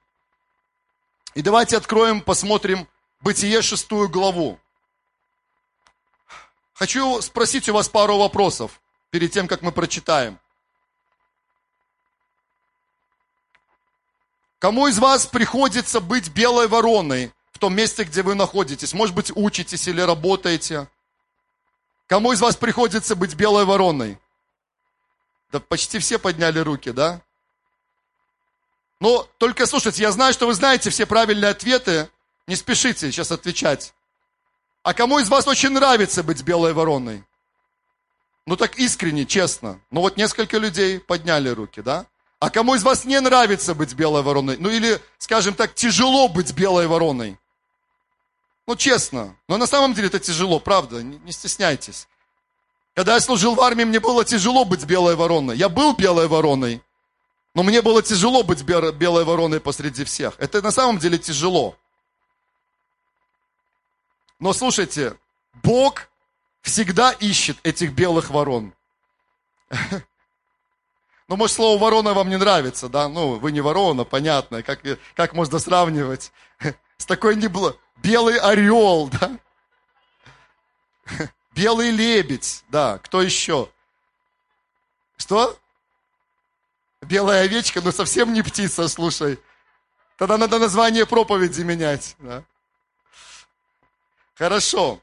И 1.35 1.43
давайте 1.43 1.77
откроем, 1.77 2.21
посмотрим 2.21 2.87
Бытие 3.21 3.63
шестую 3.63 4.09
главу. 4.09 4.61
Хочу 6.79 7.21
спросить 7.23 7.69
у 7.69 7.73
вас 7.73 7.89
пару 7.89 8.19
вопросов 8.19 8.81
перед 9.11 9.33
тем, 9.33 9.49
как 9.49 9.63
мы 9.63 9.73
прочитаем. 9.73 10.39
Кому 14.61 14.87
из 14.87 15.01
вас 15.01 15.27
приходится 15.27 15.99
быть 15.99 16.29
белой 16.31 16.69
вороной 16.69 17.33
в 17.51 17.59
том 17.59 17.75
месте, 17.75 18.05
где 18.05 18.23
вы 18.23 18.37
находитесь? 18.37 18.93
Может 18.95 19.17
быть, 19.17 19.33
учитесь 19.35 19.89
или 19.89 20.01
работаете? 20.01 20.89
Кому 22.07 22.31
из 22.31 22.41
вас 22.41 22.55
приходится 22.55 23.17
быть 23.17 23.35
белой 23.35 23.65
вороной? 23.65 24.17
Да 25.51 25.59
почти 25.59 25.99
все 25.99 26.17
подняли 26.17 26.61
руки, 26.61 26.93
да? 26.93 27.21
Но 29.01 29.29
только 29.39 29.67
слушайте, 29.67 30.03
я 30.05 30.13
знаю, 30.13 30.33
что 30.33 30.47
вы 30.47 30.55
знаете 30.55 30.91
все 30.91 31.07
правильные 31.07 31.51
ответы. 31.51 32.09
Не 32.47 32.55
спешите 32.55 33.11
сейчас 33.11 33.33
отвечать. 33.33 33.95
А 34.89 34.95
кому 34.95 35.19
из 35.19 35.29
вас 35.29 35.47
очень 35.47 35.69
нравится 35.69 36.23
быть 36.23 36.43
белой 36.43 36.73
вороной? 36.73 37.23
Ну 38.47 38.57
так 38.57 38.79
искренне, 38.79 39.27
честно. 39.27 39.83
Ну 39.91 40.01
вот 40.01 40.17
несколько 40.17 40.57
людей 40.57 40.99
подняли 40.99 41.51
руки, 41.51 41.83
да? 41.83 42.07
А 42.41 42.49
кому 42.49 42.75
из 42.75 42.83
вас 42.83 43.05
не 43.05 43.21
нравится 43.21 43.75
быть 43.75 43.93
белой 43.93 44.23
вороной? 44.23 44.57
Ну 44.59 44.71
или, 44.71 44.99
скажем 45.19 45.53
так, 45.53 45.75
тяжело 45.75 46.27
быть 46.29 46.55
белой 46.55 46.87
вороной? 46.87 47.37
Ну 48.67 48.77
честно. 48.77 49.37
Но 49.47 49.59
на 49.59 49.67
самом 49.67 49.93
деле 49.93 50.07
это 50.07 50.21
тяжело, 50.21 50.59
правда, 50.59 51.03
не, 51.03 51.19
не 51.19 51.33
стесняйтесь. 51.33 52.09
Когда 52.95 53.13
я 53.13 53.21
служил 53.21 53.57
в 53.57 53.61
армии, 53.61 53.85
мне 53.85 54.01
было 54.01 54.25
тяжело 54.25 54.65
быть 54.65 54.87
белой 54.87 55.17
вороной. 55.17 55.59
Я 55.59 55.69
был 55.69 55.93
белой 55.93 56.29
вороной, 56.29 56.83
но 57.55 57.63
мне 57.63 57.83
было 57.83 58.03
тяжело 58.03 58.43
быть 58.43 58.63
белой 58.63 59.25
вороной 59.25 59.61
посреди 59.61 60.05
всех. 60.05 60.33
Это 60.39 60.63
на 60.63 60.71
самом 60.71 60.99
деле 60.99 61.19
тяжело. 61.19 61.77
Но 64.39 64.53
слушайте, 64.53 65.17
Бог 65.63 66.09
всегда 66.63 67.13
ищет 67.13 67.59
этих 67.63 67.93
белых 67.93 68.31
ворон. 68.31 68.73
Ну, 71.31 71.37
может, 71.37 71.57
слово 71.57 71.79
ворона 71.79 72.15
вам 72.15 72.31
не 72.31 72.39
нравится, 72.39 72.89
да? 72.89 73.07
Ну, 73.07 73.35
вы 73.35 73.53
не 73.53 73.61
ворона, 73.61 74.05
понятно. 74.05 74.63
Как, 74.63 74.81
как 75.15 75.35
можно 75.35 75.59
сравнивать 75.59 76.33
с 76.97 77.05
такой 77.05 77.37
не 77.37 77.49
было? 77.49 77.77
Белый 77.97 78.39
орел, 78.39 79.09
да? 79.09 79.39
Белый 81.55 81.91
лебедь, 81.91 82.65
да. 82.71 82.99
Кто 83.03 83.21
еще? 83.21 83.69
Что? 85.19 85.59
Белая 87.03 87.45
овечка, 87.45 87.83
ну 87.83 87.93
совсем 87.93 88.33
не 88.33 88.41
птица, 88.41 88.89
слушай. 88.89 89.39
Тогда 90.17 90.39
надо 90.39 90.59
название 90.59 91.05
проповеди 91.05 91.61
менять. 91.61 92.17
Да? 92.21 92.43
Хорошо. 94.39 95.01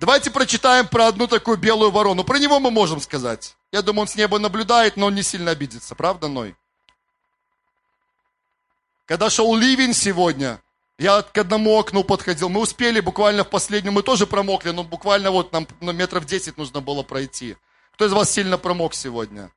Давайте 0.00 0.32
прочитаем 0.32 0.88
про 0.88 1.06
одну 1.06 1.28
такую 1.28 1.56
белую 1.58 1.92
ворону. 1.92 2.24
Про 2.24 2.38
него 2.38 2.58
мы 2.58 2.72
можем 2.72 3.00
сказать. 3.00 3.54
Я 3.70 3.82
думаю, 3.82 4.02
он 4.02 4.08
с 4.08 4.16
неба 4.16 4.40
наблюдает, 4.40 4.96
но 4.96 5.06
он 5.06 5.14
не 5.14 5.22
сильно 5.22 5.52
обидится. 5.52 5.94
Правда, 5.94 6.26
Ной? 6.26 6.56
Когда 9.06 9.30
шел 9.30 9.54
ливень 9.54 9.94
сегодня, 9.94 10.60
я 10.98 11.22
к 11.22 11.38
одному 11.38 11.78
окну 11.78 12.02
подходил. 12.02 12.48
Мы 12.48 12.60
успели 12.60 12.98
буквально 12.98 13.44
в 13.44 13.48
последнем, 13.48 13.92
мы 13.92 14.02
тоже 14.02 14.26
промокли, 14.26 14.70
но 14.70 14.82
буквально 14.82 15.30
вот 15.30 15.52
нам 15.52 15.68
ну, 15.80 15.92
метров 15.92 16.24
10 16.24 16.58
нужно 16.58 16.80
было 16.80 17.04
пройти. 17.04 17.56
Кто 17.94 18.06
из 18.06 18.12
вас 18.12 18.30
сильно 18.30 18.58
промок 18.58 18.94
сегодня? 18.94 19.52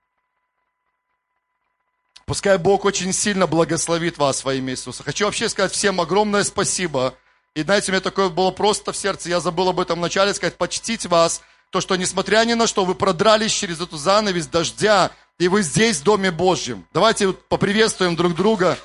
Пускай 2.27 2.59
Бог 2.59 2.85
очень 2.85 3.13
сильно 3.13 3.47
благословит 3.47 4.19
вас 4.19 4.43
во 4.43 4.53
имя 4.53 4.73
Иисуса. 4.73 5.03
Хочу 5.03 5.25
вообще 5.25 5.49
сказать 5.49 5.71
всем 5.71 5.99
огромное 5.99 6.43
спасибо. 6.43 7.15
И 7.55 7.63
знаете, 7.63 7.91
у 7.91 7.93
меня 7.93 8.01
такое 8.01 8.27
было 8.27 8.51
просто 8.51 8.91
в 8.91 8.97
сердце, 8.97 9.29
я 9.29 9.39
забыл 9.39 9.69
об 9.69 9.79
этом 9.79 9.99
вначале 9.99 10.33
сказать, 10.33 10.57
почтить 10.57 11.05
вас, 11.05 11.41
то, 11.69 11.79
что 11.79 11.95
несмотря 11.95 12.43
ни 12.43 12.53
на 12.53 12.67
что, 12.67 12.83
вы 12.83 12.95
продрались 12.95 13.53
через 13.53 13.79
эту 13.79 13.95
занавес 13.95 14.47
дождя, 14.47 15.11
и 15.39 15.47
вы 15.47 15.61
здесь, 15.61 15.97
в 15.97 16.03
Доме 16.03 16.31
Божьем. 16.31 16.85
Давайте 16.93 17.31
поприветствуем 17.31 18.17
друг 18.17 18.35
друга. 18.35 18.77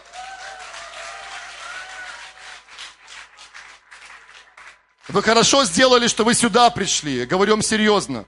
Вы 5.08 5.22
хорошо 5.22 5.64
сделали, 5.64 6.06
что 6.06 6.24
вы 6.24 6.34
сюда 6.34 6.70
пришли. 6.70 7.26
Говорю 7.26 7.54
вам 7.54 7.62
серьезно. 7.62 8.26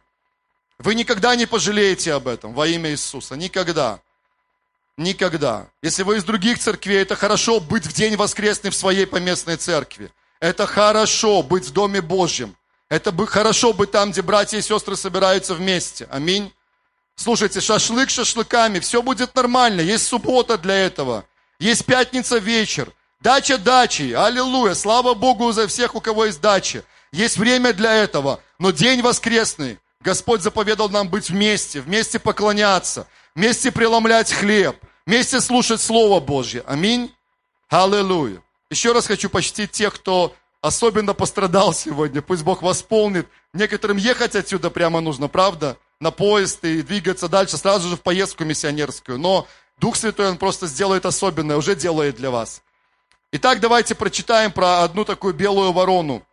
Вы 0.79 0.97
никогда 0.97 1.37
не 1.37 1.47
пожалеете 1.47 2.15
об 2.15 2.27
этом 2.27 2.53
во 2.53 2.67
имя 2.67 2.91
Иисуса. 2.91 3.37
Никогда. 3.37 4.01
Никогда. 4.97 5.69
Если 5.83 6.03
вы 6.03 6.17
из 6.17 6.25
других 6.25 6.59
церквей, 6.59 7.03
это 7.03 7.15
хорошо 7.15 7.61
быть 7.61 7.87
в 7.87 7.93
день 7.93 8.17
воскресный 8.17 8.71
в 8.71 8.75
своей 8.75 9.07
поместной 9.07 9.57
церкви. 9.57 10.11
Это 10.43 10.67
хорошо 10.67 11.41
быть 11.45 11.67
в 11.67 11.73
Доме 11.73 12.01
Божьем. 12.01 12.57
Это 12.89 13.13
бы 13.13 13.29
хорошо 13.29 13.73
быть 13.73 13.93
там, 13.93 14.11
где 14.11 14.23
братья 14.23 14.59
и 14.59 14.61
сестры 14.61 14.97
собираются 14.97 15.55
вместе. 15.55 16.09
Аминь. 16.11 16.53
Слушайте, 17.15 17.61
шашлык 17.61 18.11
шашлыками, 18.11 18.81
все 18.81 19.03
будет 19.03 19.37
нормально. 19.37 19.83
Есть 19.83 20.09
суббота 20.09 20.59
для 20.59 20.75
этого. 20.75 21.25
Есть 21.61 21.85
пятница 21.85 22.39
вечер. 22.39 22.91
Дача 23.21 23.57
дачи. 23.57 24.13
Аллилуйя. 24.13 24.75
Слава 24.75 25.15
Богу 25.15 25.53
за 25.53 25.69
всех, 25.69 25.95
у 25.95 26.01
кого 26.01 26.25
есть 26.25 26.41
дача. 26.41 26.83
Есть 27.13 27.37
время 27.37 27.73
для 27.73 27.95
этого. 27.95 28.41
Но 28.59 28.73
день 28.73 29.01
воскресный. 29.01 29.79
Господь 30.01 30.43
заповедал 30.43 30.89
нам 30.89 31.09
быть 31.09 31.31
вместе, 31.31 31.81
вместе 31.81 32.19
поклоняться, 32.19 33.07
вместе 33.37 33.71
преломлять 33.71 34.33
хлеб, 34.33 34.75
вместе 35.07 35.41
слушать 35.41 35.81
Слово 35.81 36.19
Божье. 36.19 36.65
Аминь. 36.67 37.15
Аллилуйя. 37.69 38.43
Еще 38.73 38.93
раз 38.93 39.07
хочу 39.07 39.29
почтить 39.29 39.71
тех, 39.73 39.93
кто 39.93 40.35
особенно 40.63 41.13
пострадал 41.13 41.75
сегодня. 41.75 42.23
Пусть 42.23 42.43
Бог 42.43 42.63
восполнит. 42.63 43.29
Некоторым 43.53 43.99
ехать 43.99 44.35
отсюда 44.35 44.71
прямо 44.71 45.03
нужно, 45.03 45.29
правда? 45.29 45.77
На 46.01 46.11
поезд 46.11 46.65
и 46.65 46.81
двигаться 46.81 47.29
дальше, 47.29 47.59
сразу 47.59 47.91
же 47.91 47.97
в 47.97 48.01
поездку 48.01 48.45
миссионерскую. 48.45 49.19
Но 49.19 49.47
Дух 49.77 49.95
Святой, 49.97 50.31
Он 50.31 50.39
просто 50.39 50.67
сделает 50.67 51.05
особенное, 51.05 51.59
уже 51.59 51.75
делает 51.75 52.17
для 52.17 52.31
вас. 52.31 52.63
Итак, 53.33 53.61
давайте 53.61 53.95
прочитаем 53.95 54.51
про 54.51 54.85
одну 54.85 55.05
такую 55.05 55.35
белую 55.35 55.73
ворону. 55.73 56.27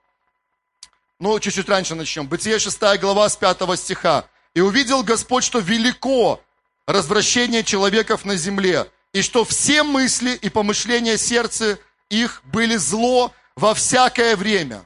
Ну, 1.20 1.38
чуть-чуть 1.42 1.68
раньше 1.68 1.94
начнем. 1.94 2.26
Бытие 2.26 2.58
6 2.58 2.80
глава 3.02 3.28
с 3.28 3.36
5 3.36 3.76
стиха. 3.76 4.24
«И 4.54 4.62
увидел 4.62 5.04
Господь, 5.04 5.44
что 5.44 5.60
велико 5.60 6.40
развращение 6.88 7.66
человеков 7.66 8.24
на 8.24 8.38
земле, 8.38 8.90
и 9.12 9.22
что 9.24 9.44
все 9.44 9.84
мысли 9.84 10.40
и 10.42 10.48
помышления 10.48 11.18
сердца 11.18 11.78
их 12.10 12.42
были 12.46 12.76
зло 12.76 13.34
во 13.56 13.74
всякое 13.74 14.36
время». 14.36 14.86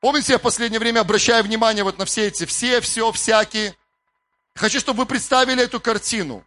Помните, 0.00 0.34
я 0.34 0.38
в 0.38 0.42
последнее 0.42 0.78
время 0.78 1.00
обращаю 1.00 1.42
внимание 1.42 1.82
вот 1.82 1.98
на 1.98 2.04
все 2.04 2.26
эти 2.28 2.44
«все», 2.44 2.80
«все», 2.80 3.10
«всякие». 3.12 3.74
Хочу, 4.54 4.80
чтобы 4.80 5.00
вы 5.00 5.06
представили 5.06 5.62
эту 5.62 5.80
картину. 5.80 6.44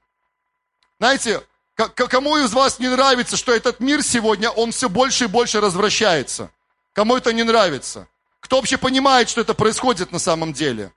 Знаете, 1.00 1.42
кому 1.76 2.38
из 2.38 2.52
вас 2.54 2.80
не 2.80 2.88
нравится, 2.88 3.38
что 3.38 3.54
этот 3.54 3.80
мир 3.80 4.04
сегодня, 4.04 4.50
он 4.50 4.72
все 4.72 4.90
больше 4.90 5.26
и 5.26 5.28
больше 5.28 5.62
развращается? 5.62 6.52
Кому 6.94 7.16
это 7.16 7.32
не 7.34 7.44
нравится? 7.44 8.08
Кто 8.40 8.58
вообще 8.58 8.78
понимает, 8.78 9.30
что 9.30 9.42
это 9.42 9.54
происходит 9.54 10.12
на 10.12 10.20
самом 10.20 10.54
деле? 10.54 10.92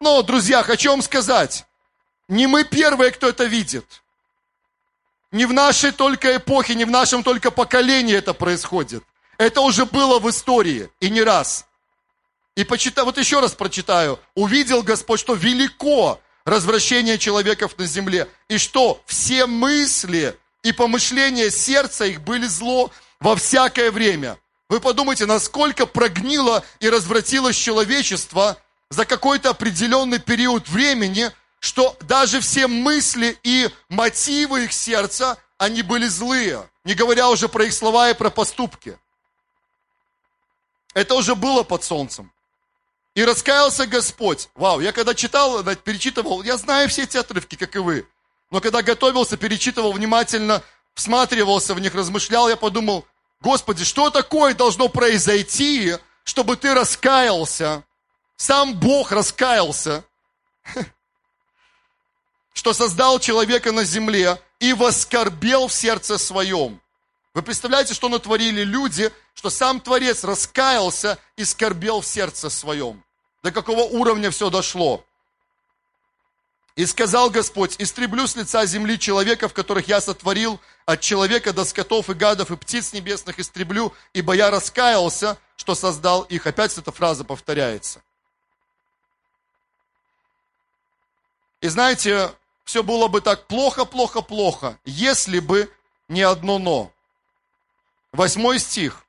Но, 0.00 0.22
друзья, 0.22 0.62
хочу 0.62 0.90
вам 0.90 1.02
сказать, 1.02 1.66
не 2.28 2.46
мы 2.46 2.64
первые, 2.64 3.10
кто 3.10 3.28
это 3.28 3.44
видит. 3.44 4.01
Не 5.32 5.46
в 5.46 5.52
нашей 5.52 5.92
только 5.92 6.36
эпохе, 6.36 6.74
не 6.74 6.84
в 6.84 6.90
нашем 6.90 7.22
только 7.22 7.50
поколении 7.50 8.14
это 8.14 8.34
происходит. 8.34 9.02
Это 9.38 9.62
уже 9.62 9.86
было 9.86 10.18
в 10.18 10.28
истории, 10.28 10.90
и 11.00 11.08
не 11.08 11.22
раз. 11.22 11.66
И 12.54 12.64
почитаю, 12.64 13.06
вот 13.06 13.16
еще 13.16 13.40
раз 13.40 13.52
прочитаю. 13.52 14.20
Увидел 14.34 14.82
Господь, 14.82 15.20
что 15.20 15.34
велико 15.34 16.20
развращение 16.44 17.18
человеков 17.18 17.78
на 17.78 17.86
земле, 17.86 18.28
и 18.48 18.58
что 18.58 19.02
все 19.06 19.46
мысли 19.46 20.36
и 20.62 20.72
помышления 20.72 21.50
сердца 21.50 22.04
их 22.04 22.20
были 22.20 22.46
зло 22.46 22.90
во 23.18 23.34
всякое 23.34 23.90
время. 23.90 24.38
Вы 24.68 24.80
подумайте, 24.80 25.24
насколько 25.24 25.86
прогнило 25.86 26.62
и 26.80 26.90
развратилось 26.90 27.56
человечество 27.56 28.58
за 28.90 29.06
какой-то 29.06 29.50
определенный 29.50 30.18
период 30.18 30.68
времени, 30.68 31.30
что 31.62 31.96
даже 32.00 32.40
все 32.40 32.66
мысли 32.66 33.38
и 33.44 33.70
мотивы 33.88 34.64
их 34.64 34.72
сердца, 34.72 35.38
они 35.58 35.82
были 35.82 36.08
злые, 36.08 36.68
не 36.82 36.94
говоря 36.94 37.30
уже 37.30 37.48
про 37.48 37.64
их 37.64 37.72
слова 37.72 38.10
и 38.10 38.14
про 38.14 38.30
поступки. 38.30 38.98
Это 40.92 41.14
уже 41.14 41.36
было 41.36 41.62
под 41.62 41.84
солнцем. 41.84 42.32
И 43.14 43.24
раскаялся 43.24 43.86
Господь. 43.86 44.48
Вау, 44.56 44.80
я 44.80 44.90
когда 44.90 45.14
читал, 45.14 45.62
перечитывал, 45.76 46.42
я 46.42 46.56
знаю 46.56 46.88
все 46.88 47.04
эти 47.04 47.16
отрывки, 47.16 47.54
как 47.54 47.76
и 47.76 47.78
вы. 47.78 48.08
Но 48.50 48.60
когда 48.60 48.82
готовился, 48.82 49.36
перечитывал 49.36 49.92
внимательно, 49.92 50.64
всматривался 50.94 51.74
в 51.74 51.80
них, 51.80 51.94
размышлял, 51.94 52.48
я 52.48 52.56
подумал, 52.56 53.06
Господи, 53.40 53.84
что 53.84 54.10
такое 54.10 54.54
должно 54.54 54.88
произойти, 54.88 55.94
чтобы 56.24 56.56
ты 56.56 56.74
раскаялся? 56.74 57.84
Сам 58.34 58.74
Бог 58.74 59.12
раскаялся, 59.12 60.04
что 62.52 62.72
создал 62.72 63.18
человека 63.18 63.72
на 63.72 63.84
земле 63.84 64.40
и 64.60 64.72
воскорбел 64.72 65.68
в 65.68 65.72
сердце 65.72 66.18
своем. 66.18 66.80
Вы 67.34 67.42
представляете, 67.42 67.94
что 67.94 68.08
натворили 68.08 68.62
люди, 68.62 69.10
что 69.34 69.48
сам 69.50 69.80
Творец 69.80 70.22
раскаялся 70.22 71.18
и 71.36 71.44
скорбел 71.44 72.00
в 72.00 72.06
сердце 72.06 72.50
своем. 72.50 73.02
До 73.42 73.50
какого 73.50 73.82
уровня 73.82 74.30
все 74.30 74.50
дошло. 74.50 75.04
И 76.76 76.86
сказал 76.86 77.28
Господь, 77.28 77.76
истреблю 77.78 78.26
с 78.26 78.34
лица 78.34 78.64
земли 78.64 78.98
человеков, 78.98 79.52
которых 79.52 79.88
я 79.88 80.00
сотворил, 80.00 80.60
от 80.86 81.00
человека 81.00 81.52
до 81.52 81.64
скотов 81.64 82.08
и 82.08 82.14
гадов 82.14 82.50
и 82.50 82.56
птиц 82.56 82.92
небесных 82.92 83.38
истреблю, 83.38 83.92
ибо 84.14 84.32
я 84.32 84.50
раскаялся, 84.50 85.38
что 85.56 85.74
создал 85.74 86.22
их. 86.22 86.46
Опять 86.46 86.76
эта 86.76 86.90
фраза 86.90 87.24
повторяется. 87.24 88.02
И 91.60 91.68
знаете, 91.68 92.32
все 92.72 92.82
было 92.82 93.06
бы 93.06 93.20
так 93.20 93.48
плохо, 93.48 93.84
плохо, 93.84 94.22
плохо, 94.22 94.78
если 94.86 95.40
бы 95.40 95.70
не 96.08 96.22
одно 96.22 96.58
но. 96.58 96.90
Восьмой 98.12 98.58
стих. 98.58 99.04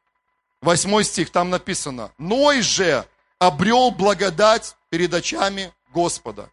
Восьмой 0.60 1.06
стих, 1.06 1.32
там 1.32 1.50
написано. 1.50 2.12
Ной 2.18 2.62
же 2.62 3.08
обрел 3.40 3.92
благодать 3.92 4.76
перед 4.90 5.14
очами 5.14 5.74
Господа. 5.94 6.52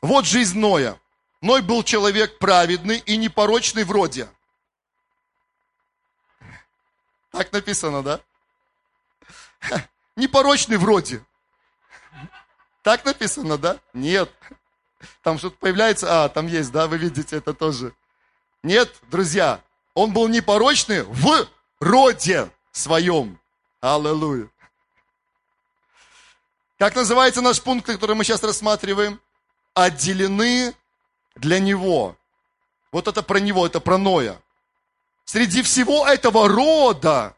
Вот 0.00 0.24
жизнь 0.24 0.58
Ноя. 0.58 0.98
Ной 1.40 1.62
был 1.62 1.84
человек 1.84 2.38
праведный 2.38 2.98
и 2.98 3.16
непорочный 3.16 3.84
вроде. 3.84 4.28
Так 7.30 7.52
написано, 7.52 8.02
да? 8.02 8.20
Непорочный 10.16 10.76
вроде. 10.76 11.24
Так 12.82 13.04
написано, 13.04 13.58
да? 13.58 13.78
Нет. 13.92 14.28
Там 15.22 15.38
что-то 15.38 15.56
появляется, 15.58 16.24
а, 16.24 16.28
там 16.28 16.46
есть, 16.46 16.72
да, 16.72 16.86
вы 16.86 16.98
видите 16.98 17.36
это 17.36 17.54
тоже. 17.54 17.92
Нет, 18.62 18.94
друзья, 19.10 19.60
он 19.94 20.12
был 20.12 20.28
непорочный 20.28 21.02
в 21.02 21.46
роде 21.80 22.50
своем. 22.70 23.38
Аллилуйя. 23.80 24.48
Как 26.78 26.94
называется 26.94 27.42
наш 27.42 27.60
пункт, 27.60 27.86
который 27.86 28.16
мы 28.16 28.24
сейчас 28.24 28.42
рассматриваем? 28.42 29.20
Отделены 29.74 30.74
для 31.36 31.58
него. 31.58 32.16
Вот 32.90 33.08
это 33.08 33.22
про 33.22 33.38
него, 33.38 33.66
это 33.66 33.80
про 33.80 33.98
Ноя. 33.98 34.40
Среди 35.24 35.62
всего 35.62 36.06
этого 36.06 36.48
рода, 36.48 37.34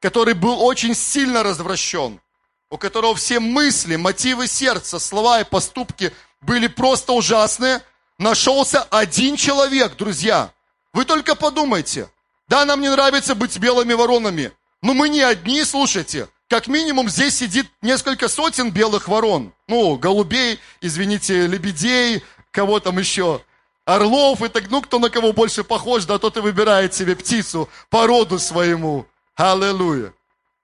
который 0.00 0.34
был 0.34 0.62
очень 0.62 0.94
сильно 0.94 1.42
развращен, 1.42 2.20
у 2.70 2.76
которого 2.76 3.14
все 3.14 3.40
мысли, 3.40 3.96
мотивы 3.96 4.48
сердца, 4.48 4.98
слова 4.98 5.40
и 5.40 5.44
поступки 5.44 6.12
были 6.44 6.66
просто 6.66 7.12
ужасные, 7.12 7.82
нашелся 8.18 8.82
один 8.82 9.36
человек, 9.36 9.96
друзья. 9.96 10.52
Вы 10.92 11.04
только 11.04 11.34
подумайте. 11.34 12.08
Да, 12.48 12.64
нам 12.64 12.80
не 12.80 12.90
нравится 12.90 13.34
быть 13.34 13.58
белыми 13.58 13.94
воронами, 13.94 14.52
но 14.82 14.94
мы 14.94 15.08
не 15.08 15.22
одни, 15.22 15.64
слушайте. 15.64 16.28
Как 16.48 16.66
минимум 16.68 17.08
здесь 17.08 17.38
сидит 17.38 17.66
несколько 17.80 18.28
сотен 18.28 18.70
белых 18.70 19.08
ворон. 19.08 19.54
Ну, 19.66 19.96
голубей, 19.96 20.60
извините, 20.82 21.46
лебедей, 21.46 22.22
кого 22.50 22.80
там 22.80 22.98
еще, 22.98 23.40
орлов 23.86 24.42
и 24.42 24.48
так, 24.48 24.70
ну, 24.70 24.82
кто 24.82 24.98
на 24.98 25.08
кого 25.08 25.32
больше 25.32 25.64
похож, 25.64 26.04
да, 26.04 26.18
тот 26.18 26.36
и 26.36 26.40
выбирает 26.40 26.92
себе 26.92 27.16
птицу 27.16 27.70
по 27.88 28.06
роду 28.06 28.38
своему. 28.38 29.06
Аллилуйя. 29.36 30.12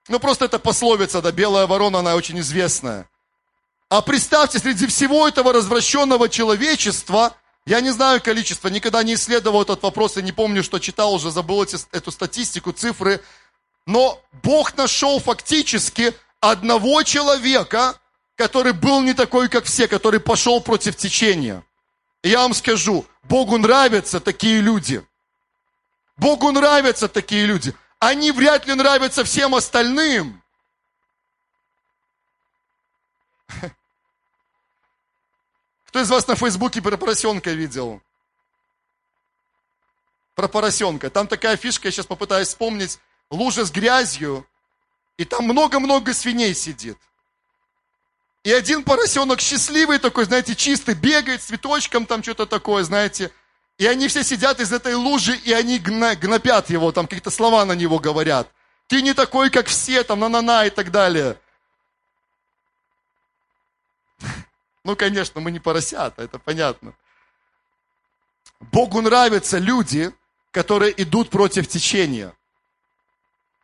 Ну, 0.07 0.19
просто 0.19 0.45
это 0.45 0.59
пословица, 0.59 1.21
да, 1.21 1.31
белая 1.31 1.65
ворона, 1.65 1.99
она 1.99 2.15
очень 2.15 2.39
известная. 2.39 3.09
А 3.91 4.01
представьте, 4.01 4.57
среди 4.57 4.87
всего 4.87 5.27
этого 5.27 5.51
развращенного 5.51 6.29
человечества, 6.29 7.35
я 7.65 7.81
не 7.81 7.89
знаю 7.89 8.21
количество, 8.21 8.69
никогда 8.69 9.03
не 9.03 9.15
исследовал 9.15 9.63
этот 9.63 9.83
вопрос, 9.83 10.15
и 10.15 10.21
не 10.21 10.31
помню, 10.31 10.63
что 10.63 10.79
читал, 10.79 11.13
уже 11.13 11.29
забыл 11.29 11.61
эти, 11.61 11.77
эту 11.91 12.09
статистику, 12.09 12.71
цифры, 12.71 13.19
но 13.85 14.17
Бог 14.43 14.77
нашел 14.77 15.19
фактически 15.19 16.13
одного 16.39 17.03
человека, 17.03 17.99
который 18.37 18.71
был 18.71 19.01
не 19.01 19.13
такой, 19.13 19.49
как 19.49 19.65
все, 19.65 19.89
который 19.89 20.21
пошел 20.21 20.61
против 20.61 20.95
течения. 20.95 21.61
Я 22.23 22.43
вам 22.43 22.53
скажу, 22.53 23.05
Богу 23.23 23.57
нравятся 23.57 24.21
такие 24.21 24.61
люди. 24.61 25.05
Богу 26.15 26.49
нравятся 26.53 27.09
такие 27.09 27.45
люди. 27.45 27.75
Они 27.99 28.31
вряд 28.31 28.67
ли 28.67 28.73
нравятся 28.73 29.25
всем 29.25 29.53
остальным. 29.53 30.40
Кто 35.91 35.99
из 35.99 36.09
вас 36.09 36.25
на 36.25 36.37
Фейсбуке 36.37 36.81
про 36.81 36.95
поросенка 36.95 37.51
видел? 37.51 38.01
Про 40.35 40.47
поросенка. 40.47 41.09
Там 41.09 41.27
такая 41.27 41.57
фишка, 41.57 41.89
я 41.89 41.91
сейчас 41.91 42.05
попытаюсь 42.05 42.47
вспомнить. 42.47 42.97
Лужа 43.29 43.65
с 43.65 43.71
грязью, 43.71 44.47
и 45.17 45.25
там 45.25 45.43
много-много 45.43 46.13
свиней 46.13 46.55
сидит. 46.55 46.97
И 48.45 48.53
один 48.53 48.85
поросенок 48.85 49.41
счастливый 49.41 49.99
такой, 49.99 50.23
знаете, 50.23 50.55
чистый, 50.55 50.95
бегает 50.95 51.41
цветочком, 51.41 52.05
там 52.05 52.23
что-то 52.23 52.45
такое, 52.45 52.85
знаете. 52.85 53.29
И 53.77 53.85
они 53.85 54.07
все 54.07 54.23
сидят 54.23 54.61
из 54.61 54.71
этой 54.71 54.95
лужи, 54.95 55.35
и 55.35 55.51
они 55.51 55.77
гнопят 55.77 56.69
его, 56.69 56.93
там 56.93 57.05
какие-то 57.05 57.31
слова 57.31 57.65
на 57.65 57.73
него 57.73 57.99
говорят. 57.99 58.49
Ты 58.87 59.01
не 59.01 59.13
такой, 59.13 59.49
как 59.49 59.67
все, 59.67 60.03
там, 60.03 60.21
на-на-на 60.21 60.67
и 60.67 60.69
так 60.69 60.89
далее. 60.89 61.37
Ну, 64.83 64.95
конечно, 64.95 65.41
мы 65.41 65.51
не 65.51 65.59
поросята, 65.59 66.23
это 66.23 66.39
понятно. 66.39 66.93
Богу 68.59 69.01
нравятся 69.01 69.57
люди, 69.57 70.11
которые 70.51 70.93
идут 71.01 71.29
против 71.29 71.67
течения. 71.67 72.33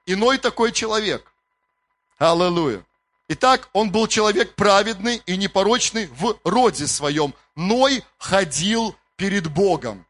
Иной 0.06 0.38
такой 0.38 0.72
человек. 0.72 1.32
Аллилуйя. 2.18 2.84
Итак, 3.30 3.70
он 3.74 3.92
был 3.92 4.08
человек 4.08 4.56
праведный 4.56 5.22
и 5.26 5.36
непорочный 5.36 6.08
в 6.08 6.40
роде 6.44 6.88
своем. 6.88 7.34
Ной 7.56 8.04
ходил 8.18 8.96
перед 9.18 9.48
Богом. 9.48 10.06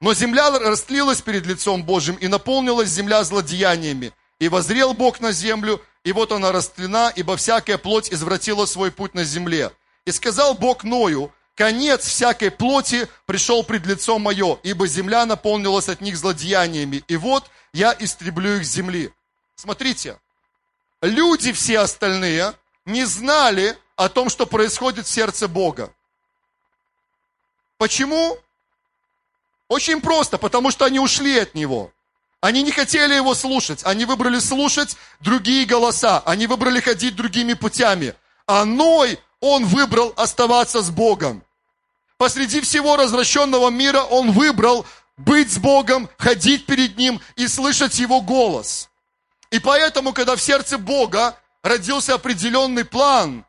Но 0.00 0.14
земля 0.14 0.50
растлилась 0.58 1.22
перед 1.22 1.46
лицом 1.46 1.82
Божьим, 1.84 2.16
и 2.16 2.26
наполнилась 2.28 2.88
земля 2.88 3.24
злодеяниями. 3.24 4.12
И 4.40 4.48
возрел 4.48 4.94
Бог 4.94 5.20
на 5.20 5.32
землю, 5.32 5.80
и 6.02 6.12
вот 6.12 6.32
она 6.32 6.50
растлена, 6.50 7.12
ибо 7.14 7.36
всякая 7.36 7.78
плоть 7.78 8.12
извратила 8.12 8.64
свой 8.66 8.90
путь 8.90 9.14
на 9.14 9.22
земле. 9.22 9.70
И 10.06 10.12
сказал 10.12 10.54
Бог 10.54 10.82
Ною, 10.82 11.30
конец 11.54 12.06
всякой 12.06 12.50
плоти 12.50 13.06
пришел 13.26 13.62
пред 13.62 13.84
лицом 13.86 14.22
мое, 14.22 14.58
ибо 14.62 14.86
земля 14.86 15.26
наполнилась 15.26 15.90
от 15.90 16.00
них 16.00 16.16
злодеяниями. 16.16 17.04
И 17.06 17.16
вот 17.18 17.50
я 17.74 17.94
истреблю 17.98 18.56
их 18.56 18.64
с 18.64 18.70
земли. 18.70 19.12
Смотрите, 19.56 20.18
люди 21.02 21.52
все 21.52 21.80
остальные 21.80 22.54
не 22.86 23.04
знали 23.04 23.76
о 23.94 24.08
том, 24.08 24.30
что 24.30 24.46
происходит 24.46 25.06
в 25.06 25.10
сердце 25.10 25.48
Бога. 25.48 25.92
Почему? 27.76 28.38
Очень 29.68 30.00
просто, 30.00 30.38
потому 30.38 30.70
что 30.70 30.86
они 30.86 30.98
ушли 30.98 31.38
от 31.38 31.54
Него. 31.54 31.92
Они 32.40 32.62
не 32.62 32.72
хотели 32.72 33.14
Его 33.14 33.34
слушать, 33.34 33.82
они 33.84 34.06
выбрали 34.06 34.38
слушать 34.38 34.96
другие 35.20 35.66
голоса, 35.66 36.22
они 36.24 36.46
выбрали 36.46 36.80
ходить 36.80 37.14
другими 37.14 37.52
путями. 37.52 38.14
А 38.46 38.64
Ной, 38.64 39.18
он 39.40 39.66
выбрал 39.66 40.12
оставаться 40.16 40.80
с 40.80 40.90
Богом. 40.90 41.42
Посреди 42.16 42.60
всего 42.60 42.96
развращенного 42.96 43.70
мира 43.70 44.00
он 44.02 44.32
выбрал 44.32 44.86
быть 45.16 45.52
с 45.52 45.58
Богом, 45.58 46.08
ходить 46.18 46.66
перед 46.66 46.96
Ним 46.96 47.20
и 47.36 47.46
слышать 47.46 47.98
Его 47.98 48.22
голос. 48.22 48.88
И 49.50 49.58
поэтому, 49.58 50.12
когда 50.12 50.36
в 50.36 50.40
сердце 50.40 50.78
Бога 50.78 51.38
родился 51.62 52.14
определенный 52.14 52.84
план, 52.84 53.44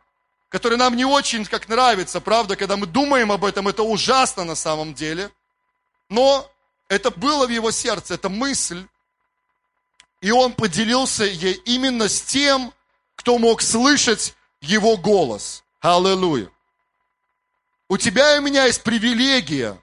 который 0.49 0.77
нам 0.77 0.97
не 0.97 1.05
очень 1.05 1.45
как 1.45 1.69
нравится, 1.69 2.19
правда, 2.19 2.57
когда 2.57 2.75
мы 2.75 2.87
думаем 2.87 3.31
об 3.31 3.45
этом, 3.45 3.69
это 3.69 3.83
ужасно 3.83 4.43
на 4.43 4.55
самом 4.55 4.93
деле, 4.93 5.31
но 6.09 6.49
это 6.91 7.09
было 7.09 7.47
в 7.47 7.49
его 7.49 7.71
сердце, 7.71 8.15
это 8.15 8.27
мысль, 8.27 8.85
и 10.19 10.29
он 10.29 10.51
поделился 10.51 11.23
ей 11.23 11.53
именно 11.63 12.09
с 12.09 12.21
тем, 12.21 12.73
кто 13.15 13.37
мог 13.37 13.61
слышать 13.61 14.35
его 14.59 14.97
голос. 14.97 15.63
Аллилуйя. 15.79 16.49
У 17.87 17.97
тебя 17.97 18.35
и 18.35 18.39
у 18.39 18.41
меня 18.41 18.65
есть 18.65 18.83
привилегия 18.83 19.81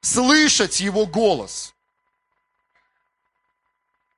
слышать 0.00 0.80
его 0.80 1.04
голос. 1.04 1.74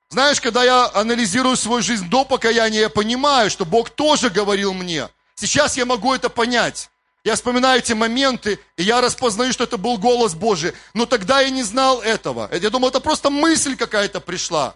Знаешь, 0.07 0.39
когда 0.39 0.63
я 0.63 0.89
анализирую 0.93 1.57
свою 1.57 1.81
жизнь 1.81 2.09
до 2.09 2.23
покаяния, 2.23 2.79
я 2.79 2.89
понимаю, 2.89 3.49
что 3.49 3.65
Бог 3.65 3.89
тоже 3.89 4.29
говорил 4.29 4.73
мне. 4.73 5.09
Сейчас 5.35 5.75
я 5.75 5.85
могу 5.85 6.13
это 6.13 6.29
понять. 6.29 6.89
Я 7.25 7.33
вспоминаю 7.33 7.79
эти 7.79 7.91
моменты, 7.93 8.59
и 8.77 8.83
я 8.83 9.01
распознаю, 9.01 9.51
что 9.51 9.63
это 9.63 9.77
был 9.77 9.97
голос 9.97 10.35
Божий. 10.35 10.73
Но 10.93 11.07
тогда 11.07 11.41
я 11.41 11.49
не 11.49 11.63
знал 11.63 11.99
этого. 12.03 12.47
Я 12.53 12.69
думал, 12.69 12.89
это 12.89 12.99
просто 12.99 13.31
мысль 13.31 13.75
какая-то 13.75 14.21
пришла. 14.21 14.75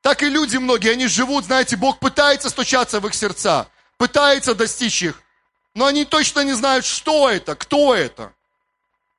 Так 0.00 0.22
и 0.22 0.30
люди 0.30 0.56
многие, 0.56 0.92
они 0.92 1.06
живут, 1.06 1.44
знаете, 1.44 1.76
Бог 1.76 1.98
пытается 1.98 2.48
стучаться 2.48 2.98
в 3.00 3.06
их 3.06 3.14
сердца, 3.14 3.68
пытается 3.98 4.54
достичь 4.54 5.02
их, 5.02 5.22
но 5.74 5.84
они 5.84 6.06
точно 6.06 6.40
не 6.40 6.54
знают, 6.54 6.86
что 6.86 7.28
это, 7.28 7.54
кто 7.54 7.94
это. 7.94 8.32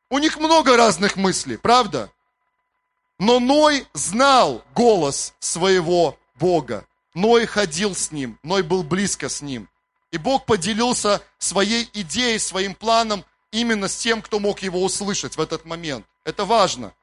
У 0.09 0.17
них 0.17 0.39
много 0.39 0.75
разных 0.75 1.15
мыслей, 1.15 1.57
правда? 1.57 2.09
Но 3.19 3.39
Ной 3.39 3.85
знал 3.93 4.63
голос 4.73 5.35
своего 5.39 6.17
Бога. 6.39 6.87
Ной 7.13 7.45
ходил 7.45 7.93
с 7.93 8.11
ним, 8.11 8.39
Ной 8.41 8.63
был 8.63 8.81
близко 8.81 9.29
с 9.29 9.43
ним. 9.43 9.69
И 10.11 10.17
Бог 10.17 10.45
поделился 10.45 11.21
своей 11.37 11.89
идеей, 11.93 12.37
своим 12.37 12.75
планом 12.75 13.25
именно 13.51 13.87
с 13.87 13.95
тем, 13.95 14.21
кто 14.21 14.39
мог 14.39 14.61
его 14.61 14.83
услышать 14.83 15.37
в 15.37 15.41
этот 15.41 15.65
момент. 15.65 16.05
Это 16.25 16.45
важно. 16.45 16.93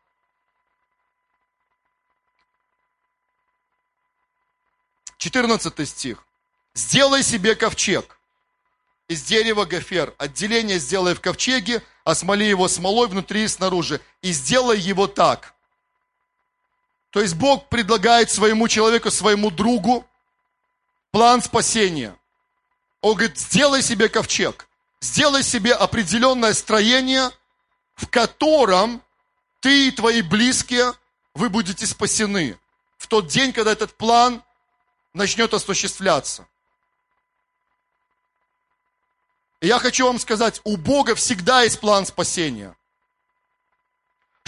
14 5.19 5.89
стих. 5.89 6.25
«Сделай 6.75 7.23
себе 7.23 7.57
ковчег 7.57 8.19
из 9.09 9.23
дерева 9.23 9.65
гофер. 9.65 10.15
Отделение 10.19 10.79
сделай 10.79 11.15
в 11.15 11.21
ковчеге, 11.21 11.83
осмоли 12.05 12.45
его 12.45 12.69
смолой 12.69 13.09
внутри 13.09 13.45
и 13.45 13.49
снаружи. 13.49 14.01
И 14.23 14.33
сделай 14.33 14.79
его 14.79 15.07
так». 15.07 15.55
То 17.11 17.21
есть 17.21 17.35
Бог 17.35 17.69
предлагает 17.69 18.31
своему 18.31 18.69
человеку, 18.69 19.11
своему 19.11 19.51
другу 19.51 20.07
план 21.11 21.43
спасения. 21.43 22.15
Он 23.01 23.15
говорит, 23.15 23.39
сделай 23.39 23.83
себе 23.83 24.09
ковчег, 24.09 24.69
сделай 25.01 25.43
себе 25.43 25.73
определенное 25.73 26.53
строение, 26.55 27.31
в 27.95 28.07
котором 28.09 29.03
ты 29.61 29.89
и 29.89 29.91
твои 29.91 30.23
близкие, 30.23 30.93
вы 31.35 31.49
будете 31.49 31.87
спасены. 31.87 32.59
В 32.97 33.07
тот 33.07 33.29
день, 33.29 33.53
когда 33.53 33.73
этот 33.73 33.97
план 33.97 34.43
начнет 35.15 35.55
осуществляться. 35.55 36.47
И 39.61 39.67
я 39.67 39.79
хочу 39.79 40.07
вам 40.07 40.19
сказать, 40.19 40.61
у 40.65 40.77
Бога 40.77 41.15
всегда 41.15 41.63
есть 41.63 41.81
план 41.81 42.07
спасения. 42.07 42.77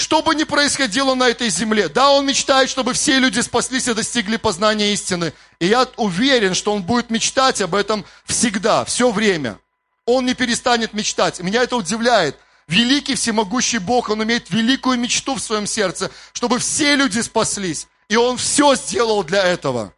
Что 0.00 0.22
бы 0.22 0.34
ни 0.34 0.44
происходило 0.44 1.12
на 1.14 1.28
этой 1.28 1.50
земле, 1.50 1.90
да, 1.90 2.10
Он 2.12 2.24
мечтает, 2.24 2.70
чтобы 2.70 2.94
все 2.94 3.18
люди 3.18 3.40
спаслись 3.40 3.86
и 3.86 3.92
достигли 3.92 4.38
познания 4.38 4.94
истины. 4.94 5.34
И 5.58 5.66
я 5.66 5.86
уверен, 5.98 6.54
что 6.54 6.72
Он 6.72 6.82
будет 6.82 7.10
мечтать 7.10 7.60
об 7.60 7.74
этом 7.74 8.06
всегда, 8.24 8.86
все 8.86 9.10
время. 9.10 9.58
Он 10.06 10.24
не 10.24 10.32
перестанет 10.32 10.94
мечтать. 10.94 11.40
Меня 11.40 11.62
это 11.62 11.76
удивляет. 11.76 12.38
Великий 12.66 13.14
всемогущий 13.14 13.76
Бог, 13.76 14.08
Он 14.08 14.22
имеет 14.22 14.48
великую 14.48 14.98
мечту 14.98 15.34
в 15.34 15.40
своем 15.42 15.66
сердце, 15.66 16.10
чтобы 16.32 16.60
все 16.60 16.96
люди 16.96 17.20
спаслись. 17.20 17.86
И 18.08 18.16
Он 18.16 18.38
все 18.38 18.76
сделал 18.76 19.22
для 19.22 19.44
этого. 19.44 19.92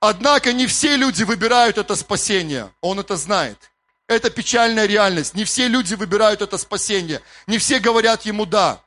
Однако 0.00 0.54
не 0.54 0.66
все 0.66 0.96
люди 0.96 1.22
выбирают 1.22 1.76
это 1.76 1.96
спасение. 1.96 2.72
Он 2.80 2.98
это 2.98 3.18
знает. 3.18 3.58
Это 4.08 4.30
печальная 4.30 4.86
реальность. 4.86 5.34
Не 5.34 5.44
все 5.44 5.68
люди 5.68 5.92
выбирают 5.96 6.40
это 6.40 6.56
спасение. 6.56 7.20
Не 7.46 7.58
все 7.58 7.78
говорят 7.78 8.22
ему 8.22 8.46
«да». 8.46 8.80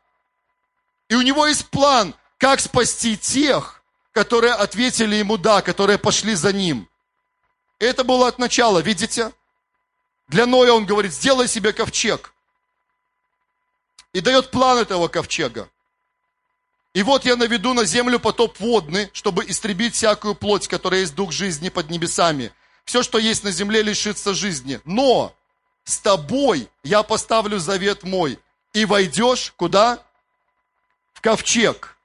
И 1.09 1.15
у 1.15 1.21
него 1.21 1.45
есть 1.47 1.67
план, 1.69 2.15
как 2.37 2.59
спасти 2.59 3.17
тех, 3.17 3.83
которые 4.11 4.53
ответили 4.53 5.15
ему 5.15 5.37
«да», 5.37 5.61
которые 5.61 5.97
пошли 5.97 6.35
за 6.35 6.53
ним. 6.53 6.89
Это 7.79 8.03
было 8.03 8.27
от 8.27 8.39
начала, 8.39 8.79
видите? 8.79 9.31
Для 10.27 10.45
Ноя 10.45 10.71
он 10.71 10.85
говорит, 10.85 11.13
сделай 11.13 11.47
себе 11.47 11.73
ковчег. 11.73 12.33
И 14.13 14.21
дает 14.21 14.49
план 14.49 14.79
этого 14.79 15.07
ковчега. 15.07 15.69
И 16.93 17.03
вот 17.03 17.25
я 17.25 17.35
наведу 17.35 17.73
на 17.73 17.83
землю 17.83 18.19
потоп 18.19 18.57
водный, 18.59 19.09
чтобы 19.11 19.43
истребить 19.45 19.95
всякую 19.95 20.33
плоть, 20.33 20.69
которая 20.69 21.01
есть 21.01 21.13
дух 21.13 21.33
жизни 21.33 21.67
под 21.67 21.89
небесами. 21.89 22.53
Все, 22.85 23.03
что 23.03 23.17
есть 23.17 23.43
на 23.43 23.51
земле, 23.51 23.81
лишится 23.81 24.33
жизни. 24.33 24.79
Но 24.85 25.35
с 25.83 25.97
тобой 25.97 26.69
я 26.83 27.03
поставлю 27.03 27.59
завет 27.59 28.03
мой. 28.03 28.39
И 28.71 28.85
войдешь 28.85 29.53
куда? 29.57 30.04
Ковчег. 31.25 31.97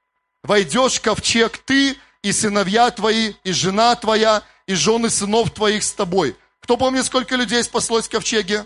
Войдешь 0.43 0.95
в 0.95 1.03
ковчег 1.03 1.59
ты 1.59 1.95
и 2.23 2.33
сыновья 2.33 2.91
твои, 2.91 3.35
и 3.45 3.53
жена 3.53 3.95
твоя, 3.95 4.43
и 4.67 4.73
жены 4.73 5.11
сынов 5.11 5.51
твоих 5.51 5.85
с 5.85 5.93
тобой. 5.93 6.39
Кто 6.63 6.79
помнит, 6.79 7.05
сколько 7.05 7.37
людей 7.37 7.63
спаслось 7.63 8.09
в 8.09 8.11
ковчеге? 8.11 8.65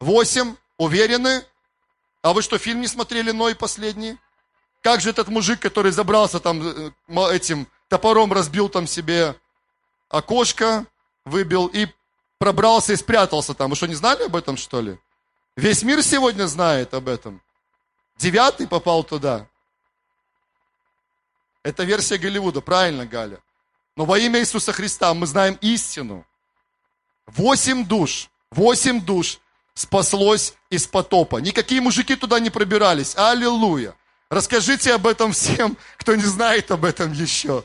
Восемь. 0.00 0.54
Уверены? 0.76 1.46
А 2.20 2.34
вы 2.34 2.42
что, 2.42 2.58
фильм 2.58 2.82
не 2.82 2.86
смотрели, 2.86 3.30
Ной 3.30 3.54
последний? 3.54 4.18
Как 4.82 5.00
же 5.00 5.08
этот 5.08 5.28
мужик, 5.28 5.60
который 5.60 5.92
забрался 5.92 6.38
там 6.38 6.92
э, 7.08 7.34
этим 7.34 7.68
топором, 7.88 8.34
разбил 8.34 8.68
там 8.68 8.86
себе 8.86 9.34
окошко, 10.10 10.84
выбил 11.24 11.68
и 11.68 11.86
пробрался 12.36 12.92
и 12.92 12.96
спрятался 12.96 13.54
там. 13.54 13.70
Вы 13.70 13.76
что, 13.76 13.86
не 13.86 13.94
знали 13.94 14.24
об 14.24 14.36
этом, 14.36 14.58
что 14.58 14.82
ли? 14.82 14.98
Весь 15.56 15.82
мир 15.84 16.02
сегодня 16.02 16.46
знает 16.48 16.92
об 16.92 17.08
этом. 17.08 17.40
Девятый 18.22 18.68
попал 18.68 19.02
туда. 19.02 19.48
Это 21.64 21.82
версия 21.82 22.18
Голливуда, 22.18 22.60
правильно, 22.60 23.04
Галя? 23.04 23.40
Но 23.96 24.04
во 24.04 24.16
имя 24.16 24.38
Иисуса 24.38 24.72
Христа 24.72 25.12
мы 25.12 25.26
знаем 25.26 25.58
истину. 25.60 26.24
Восемь 27.26 27.84
душ, 27.84 28.30
восемь 28.52 29.00
душ 29.00 29.40
спаслось 29.74 30.54
из 30.70 30.86
потопа. 30.86 31.38
Никакие 31.38 31.80
мужики 31.80 32.14
туда 32.14 32.38
не 32.38 32.50
пробирались. 32.50 33.16
Аллилуйя. 33.16 33.96
Расскажите 34.30 34.94
об 34.94 35.08
этом 35.08 35.32
всем, 35.32 35.76
кто 35.96 36.14
не 36.14 36.22
знает 36.22 36.70
об 36.70 36.84
этом 36.84 37.10
еще. 37.12 37.64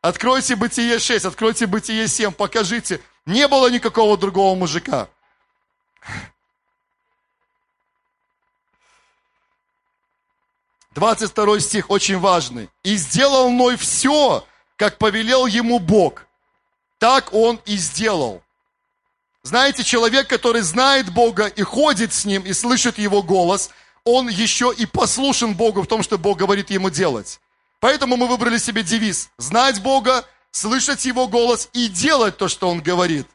Откройте 0.00 0.56
Бытие 0.56 1.00
6, 1.00 1.26
откройте 1.26 1.66
Бытие 1.66 2.08
7, 2.08 2.32
покажите. 2.32 3.02
Не 3.26 3.46
было 3.46 3.70
никакого 3.70 4.16
другого 4.16 4.54
мужика. 4.54 5.10
Двадцать 10.94 11.30
второй 11.30 11.60
стих 11.60 11.90
очень 11.90 12.18
важный. 12.18 12.68
«И 12.82 12.96
сделал 12.96 13.50
Ной 13.50 13.76
все, 13.76 14.44
как 14.76 14.98
повелел 14.98 15.46
ему 15.46 15.78
Бог. 15.78 16.26
Так 16.98 17.32
он 17.32 17.60
и 17.66 17.76
сделал». 17.76 18.42
Знаете, 19.42 19.84
человек, 19.84 20.28
который 20.28 20.62
знает 20.62 21.10
Бога 21.12 21.46
и 21.46 21.62
ходит 21.62 22.12
с 22.12 22.24
Ним, 22.24 22.42
и 22.42 22.52
слышит 22.52 22.98
Его 22.98 23.22
голос– 23.22 23.70
он 24.10 24.28
еще 24.28 24.72
и 24.74 24.86
послушен 24.86 25.54
Богу 25.54 25.82
в 25.82 25.86
том, 25.86 26.02
что 26.02 26.16
Бог 26.16 26.38
говорит 26.38 26.70
ему 26.70 26.88
делать. 26.88 27.40
Поэтому 27.78 28.16
мы 28.16 28.26
выбрали 28.26 28.56
себе 28.56 28.82
девиз– 28.82 29.28
знать 29.36 29.82
Бога, 29.82 30.24
слышать 30.50 31.04
Его 31.04 31.28
голос 31.28 31.68
и 31.74 31.88
делать 31.88 32.38
то, 32.38 32.48
что 32.48 32.70
Он 32.70 32.80
говорит. 32.80 33.26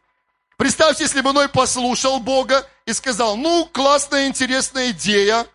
Представьте, 0.58 1.04
если 1.04 1.22
бы 1.22 1.32
Ной 1.32 1.48
послушал 1.48 2.20
Бога 2.20 2.68
и 2.88 2.94
сказал, 2.94 3.38
ну, 3.38 3.70
классная, 3.72 4.28
интересная 4.28 4.90
идея, 4.90 5.46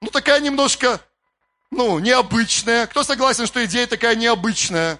ну, 0.00 0.08
такая 0.08 0.38
немножко, 0.38 1.00
ну, 1.70 1.98
необычная. 1.98 2.86
Кто 2.86 3.02
согласен, 3.04 3.46
что 3.46 3.64
идея 3.64 3.86
такая 3.86 4.16
необычная? 4.16 4.98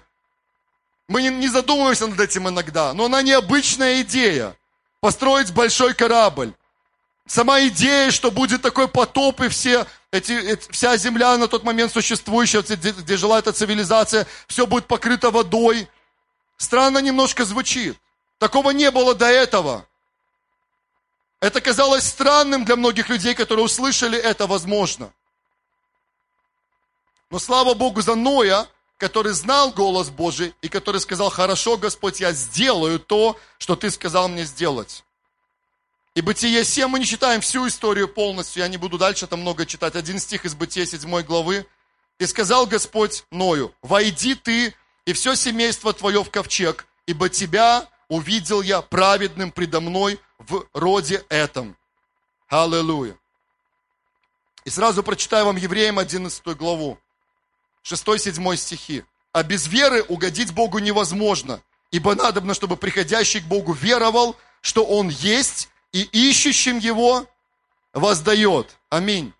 Мы 1.07 1.23
не, 1.23 1.47
задумываемся 1.47 2.07
над 2.07 2.19
этим 2.19 2.47
иногда, 2.47 2.93
но 2.93 3.05
она 3.05 3.21
необычная 3.21 4.01
идея. 4.01 4.55
Построить 5.01 5.51
большой 5.51 5.93
корабль. 5.93 6.53
Сама 7.25 7.61
идея, 7.67 8.11
что 8.11 8.31
будет 8.31 8.61
такой 8.61 8.87
потоп, 8.87 9.41
и 9.41 9.49
все, 9.49 9.85
эти, 10.11 10.33
эти, 10.33 10.71
вся 10.71 10.97
земля 10.97 11.37
на 11.37 11.47
тот 11.47 11.63
момент 11.63 11.91
существующая, 11.91 12.61
где, 12.61 12.91
где 12.91 13.17
жила 13.17 13.39
эта 13.39 13.53
цивилизация, 13.53 14.27
все 14.47 14.65
будет 14.67 14.87
покрыто 14.87 15.31
водой. 15.31 15.87
Странно 16.57 16.99
немножко 16.99 17.45
звучит. 17.45 17.97
Такого 18.39 18.71
не 18.71 18.91
было 18.91 19.15
до 19.15 19.27
этого. 19.27 19.85
Это 21.39 21.61
казалось 21.61 22.03
странным 22.03 22.65
для 22.65 22.75
многих 22.75 23.09
людей, 23.09 23.33
которые 23.33 23.65
услышали 23.65 24.17
это, 24.17 24.45
возможно. 24.45 25.11
Но 27.29 27.39
слава 27.39 27.73
Богу 27.73 28.01
за 28.01 28.15
Ноя, 28.15 28.67
который 28.97 29.33
знал 29.33 29.71
голос 29.71 30.09
Божий 30.09 30.53
и 30.61 30.69
который 30.69 30.99
сказал, 30.99 31.29
хорошо, 31.29 31.77
Господь, 31.77 32.19
я 32.19 32.33
сделаю 32.33 32.99
то, 32.99 33.37
что 33.57 33.75
ты 33.75 33.91
сказал 33.91 34.27
мне 34.27 34.45
сделать. 34.45 35.03
И 36.15 36.21
Бытие 36.21 36.65
7 36.65 36.87
мы 36.87 36.99
не 36.99 37.05
читаем 37.05 37.39
всю 37.39 37.67
историю 37.67 38.07
полностью, 38.07 38.63
я 38.63 38.67
не 38.67 38.77
буду 38.77 38.97
дальше 38.97 39.27
там 39.27 39.41
много 39.41 39.65
читать. 39.65 39.95
Один 39.95 40.19
стих 40.19 40.43
из 40.45 40.55
Бытия 40.55 40.85
7 40.85 41.21
главы. 41.21 41.65
«И 42.17 42.25
сказал 42.25 42.65
Господь 42.65 43.23
Ною, 43.31 43.73
войди 43.81 44.35
ты 44.35 44.75
и 45.05 45.13
все 45.13 45.35
семейство 45.35 45.93
твое 45.93 46.21
в 46.21 46.29
ковчег, 46.29 46.85
ибо 47.05 47.29
тебя 47.29 47.87
увидел 48.09 48.61
я 48.61 48.81
праведным 48.81 49.51
предо 49.51 49.79
мной 49.79 50.19
в 50.37 50.65
роде 50.73 51.23
этом». 51.29 51.77
Аллилуйя. 52.49 53.15
И 54.65 54.69
сразу 54.69 55.03
прочитаю 55.03 55.45
вам 55.45 55.55
Евреям 55.55 55.99
11 55.99 56.43
главу, 56.57 56.99
6-7 57.83 58.55
стихи. 58.55 59.03
«А 59.31 59.43
без 59.43 59.67
веры 59.67 60.03
угодить 60.03 60.53
Богу 60.53 60.79
невозможно, 60.79 61.61
ибо 61.91 62.15
надобно, 62.15 62.53
чтобы 62.53 62.77
приходящий 62.77 63.41
к 63.41 63.45
Богу 63.45 63.73
веровал, 63.73 64.35
что 64.61 64.83
Он 64.83 65.09
есть, 65.09 65.69
и 65.91 66.01
ищущим 66.01 66.79
Его 66.79 67.25
воздает». 67.93 68.75
Аминь. 68.89 69.33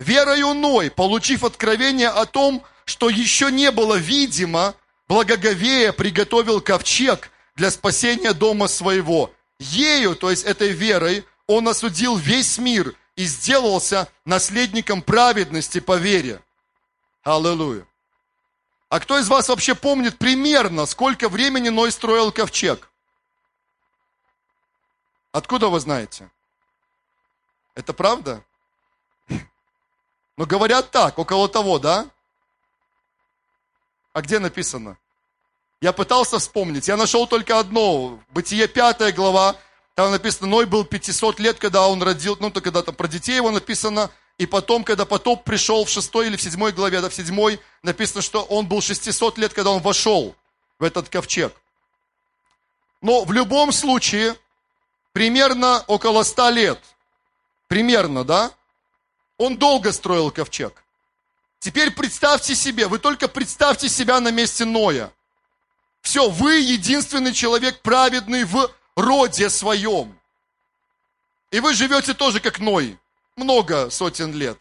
Верою 0.00 0.54
Ной, 0.54 0.90
получив 0.90 1.44
откровение 1.44 2.08
о 2.08 2.24
том, 2.24 2.62
что 2.84 3.08
еще 3.08 3.50
не 3.50 3.70
было 3.70 3.94
видимо, 3.96 4.74
благоговея 5.08 5.92
приготовил 5.92 6.60
ковчег 6.60 7.30
для 7.56 7.70
спасения 7.70 8.32
дома 8.32 8.68
своего. 8.68 9.32
Ею, 9.58 10.14
то 10.14 10.30
есть 10.30 10.44
этой 10.44 10.70
верой, 10.70 11.24
он 11.46 11.68
осудил 11.68 12.16
весь 12.16 12.58
мир 12.58 12.94
и 13.16 13.24
сделался 13.24 14.08
наследником 14.24 15.02
праведности 15.02 15.80
по 15.80 15.96
вере. 15.96 16.40
Аллилуйя. 17.22 17.86
А 18.88 19.00
кто 19.00 19.18
из 19.18 19.28
вас 19.28 19.48
вообще 19.48 19.74
помнит 19.74 20.18
примерно, 20.18 20.86
сколько 20.86 21.28
времени 21.28 21.68
Ной 21.68 21.92
строил 21.92 22.32
ковчег? 22.32 22.90
Откуда 25.32 25.68
вы 25.68 25.78
знаете? 25.80 26.30
Это 27.74 27.92
правда? 27.92 28.42
Ну, 29.28 30.46
говорят 30.46 30.90
так, 30.90 31.18
около 31.18 31.48
того, 31.48 31.78
да? 31.78 32.08
А 34.12 34.22
где 34.22 34.38
написано? 34.38 34.96
Я 35.80 35.92
пытался 35.92 36.38
вспомнить. 36.38 36.88
Я 36.88 36.96
нашел 36.96 37.26
только 37.26 37.58
одно. 37.58 38.20
Бытие 38.30 38.68
5 38.68 39.14
глава, 39.14 39.56
там 39.94 40.12
написано, 40.12 40.48
Ной 40.48 40.64
был 40.64 40.84
500 40.84 41.40
лет, 41.40 41.58
когда 41.58 41.86
он 41.88 42.02
родил, 42.02 42.36
ну, 42.40 42.50
то 42.50 42.60
когда 42.60 42.82
там 42.82 42.94
про 42.94 43.08
детей 43.08 43.36
его 43.36 43.50
написано, 43.50 44.10
и 44.38 44.46
потом, 44.46 44.84
когда 44.84 45.04
потоп 45.04 45.42
пришел 45.44 45.84
в 45.84 45.90
6 45.90 46.14
или 46.16 46.36
в 46.36 46.42
7 46.42 46.70
главе, 46.70 47.00
да, 47.00 47.08
в 47.08 47.14
7 47.14 47.58
написано, 47.82 48.22
что 48.22 48.44
он 48.44 48.66
был 48.66 48.80
600 48.80 49.36
лет, 49.36 49.52
когда 49.52 49.70
он 49.70 49.82
вошел 49.82 50.34
в 50.78 50.84
этот 50.84 51.08
ковчег. 51.08 51.52
Но 53.02 53.24
в 53.24 53.32
любом 53.32 53.72
случае, 53.72 54.36
примерно 55.12 55.84
около 55.88 56.22
100 56.22 56.50
лет, 56.50 56.80
примерно, 57.66 58.24
да, 58.24 58.52
он 59.38 59.56
долго 59.56 59.92
строил 59.92 60.30
ковчег. 60.30 60.84
Теперь 61.58 61.90
представьте 61.90 62.54
себе, 62.54 62.86
вы 62.86 63.00
только 63.00 63.26
представьте 63.26 63.88
себя 63.88 64.20
на 64.20 64.30
месте 64.30 64.64
Ноя. 64.64 65.12
Все, 66.00 66.30
вы 66.30 66.60
единственный 66.60 67.32
человек 67.32 67.80
праведный 67.80 68.44
в 68.44 68.70
роде 68.94 69.50
своем. 69.50 70.16
И 71.50 71.58
вы 71.58 71.74
живете 71.74 72.14
тоже 72.14 72.38
как 72.38 72.60
Ной, 72.60 72.96
много 73.38 73.90
сотен 73.90 74.32
лет. 74.34 74.58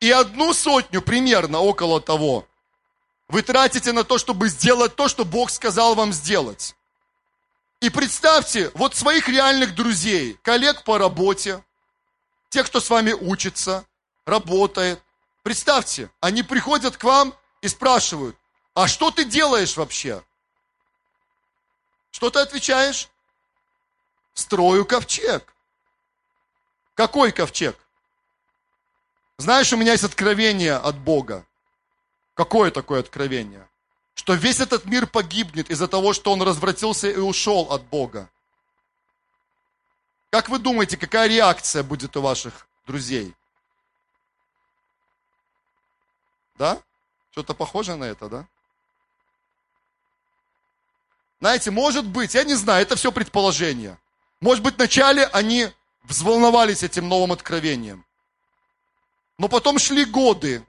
И 0.00 0.10
одну 0.10 0.52
сотню 0.52 1.00
примерно 1.02 1.60
около 1.60 2.00
того 2.00 2.46
вы 3.28 3.42
тратите 3.42 3.92
на 3.92 4.04
то, 4.04 4.18
чтобы 4.18 4.48
сделать 4.48 4.94
то, 4.94 5.08
что 5.08 5.24
Бог 5.24 5.50
сказал 5.50 5.94
вам 5.94 6.12
сделать. 6.12 6.76
И 7.80 7.88
представьте, 7.88 8.70
вот 8.74 8.94
своих 8.94 9.28
реальных 9.28 9.74
друзей, 9.74 10.38
коллег 10.42 10.84
по 10.84 10.98
работе, 10.98 11.64
тех, 12.50 12.66
кто 12.66 12.78
с 12.78 12.90
вами 12.90 13.12
учится, 13.12 13.86
работает. 14.26 15.02
Представьте, 15.42 16.10
они 16.20 16.42
приходят 16.42 16.96
к 16.96 17.04
вам 17.04 17.34
и 17.62 17.68
спрашивают, 17.68 18.36
а 18.74 18.86
что 18.86 19.10
ты 19.10 19.24
делаешь 19.24 19.76
вообще? 19.76 20.22
Что 22.10 22.30
ты 22.30 22.40
отвечаешь? 22.40 23.08
Строю 24.34 24.84
ковчег. 24.84 25.51
Какой 27.02 27.32
ковчег? 27.32 27.76
Знаешь, 29.36 29.72
у 29.72 29.76
меня 29.76 29.90
есть 29.90 30.04
откровение 30.04 30.76
от 30.76 30.96
Бога. 30.96 31.44
Какое 32.34 32.70
такое 32.70 33.00
откровение? 33.00 33.68
Что 34.14 34.34
весь 34.34 34.60
этот 34.60 34.84
мир 34.84 35.08
погибнет 35.08 35.68
из-за 35.68 35.88
того, 35.88 36.12
что 36.12 36.30
он 36.30 36.42
развратился 36.42 37.10
и 37.10 37.16
ушел 37.16 37.72
от 37.72 37.82
Бога. 37.82 38.30
Как 40.30 40.48
вы 40.48 40.60
думаете, 40.60 40.96
какая 40.96 41.26
реакция 41.26 41.82
будет 41.82 42.16
у 42.16 42.22
ваших 42.22 42.68
друзей? 42.86 43.34
Да? 46.54 46.80
Что-то 47.32 47.54
похоже 47.54 47.96
на 47.96 48.04
это, 48.04 48.28
да? 48.28 48.46
Знаете, 51.40 51.72
может 51.72 52.06
быть, 52.06 52.34
я 52.34 52.44
не 52.44 52.54
знаю, 52.54 52.82
это 52.82 52.94
все 52.94 53.10
предположение. 53.10 53.98
Может 54.40 54.62
быть, 54.62 54.76
вначале 54.76 55.26
они 55.26 55.72
взволновались 56.04 56.82
этим 56.82 57.08
новым 57.08 57.32
откровением. 57.32 58.04
Но 59.38 59.48
потом 59.48 59.78
шли 59.78 60.04
годы, 60.04 60.64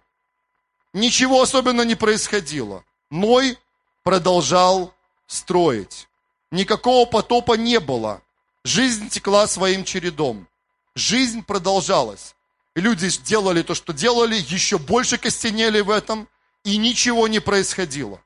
ничего 0.93 1.41
особенно 1.41 1.81
не 1.81 1.95
происходило. 1.95 2.83
Ной 3.09 3.57
продолжал 4.03 4.93
строить. 5.27 6.07
Никакого 6.51 7.05
потопа 7.05 7.53
не 7.53 7.79
было. 7.79 8.21
Жизнь 8.63 9.09
текла 9.09 9.47
своим 9.47 9.83
чередом. 9.83 10.47
Жизнь 10.95 11.43
продолжалась. 11.43 12.35
Люди 12.75 13.09
делали 13.23 13.61
то, 13.61 13.75
что 13.75 13.93
делали, 13.93 14.35
еще 14.35 14.77
больше 14.77 15.17
костенели 15.17 15.81
в 15.81 15.89
этом, 15.89 16.27
и 16.63 16.77
ничего 16.77 17.27
не 17.27 17.39
происходило. 17.39 18.21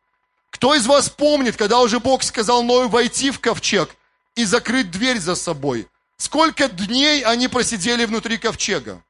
Кто 0.50 0.74
из 0.76 0.86
вас 0.86 1.10
помнит, 1.10 1.58
когда 1.58 1.80
уже 1.80 2.00
Бог 2.00 2.24
сказал 2.24 2.64
Ною 2.64 2.88
войти 2.88 3.32
в 3.32 3.40
ковчег 3.40 3.96
и 4.36 4.46
закрыть 4.46 4.92
дверь 4.92 5.20
за 5.20 5.36
собой? 5.36 5.88
Сколько 6.18 6.68
дней 6.68 7.24
они 7.24 7.48
просидели 7.48 8.06
внутри 8.06 8.38
ковчега? 8.38 9.04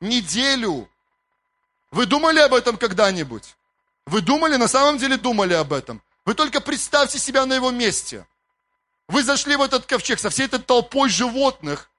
Неделю. 0.00 0.88
Вы 1.90 2.06
думали 2.06 2.40
об 2.40 2.54
этом 2.54 2.78
когда-нибудь? 2.78 3.54
Вы 4.06 4.22
думали, 4.22 4.56
на 4.56 4.68
самом 4.68 4.96
деле 4.96 5.18
думали 5.18 5.52
об 5.52 5.72
этом? 5.72 6.02
Вы 6.24 6.34
только 6.34 6.60
представьте 6.60 7.18
себя 7.18 7.44
на 7.44 7.54
его 7.54 7.70
месте. 7.70 8.26
Вы 9.08 9.22
зашли 9.22 9.56
в 9.56 9.62
этот 9.62 9.86
ковчег 9.86 10.18
со 10.18 10.30
всей 10.30 10.46
этой 10.46 10.60
толпой 10.60 11.08
животных, 11.08 11.90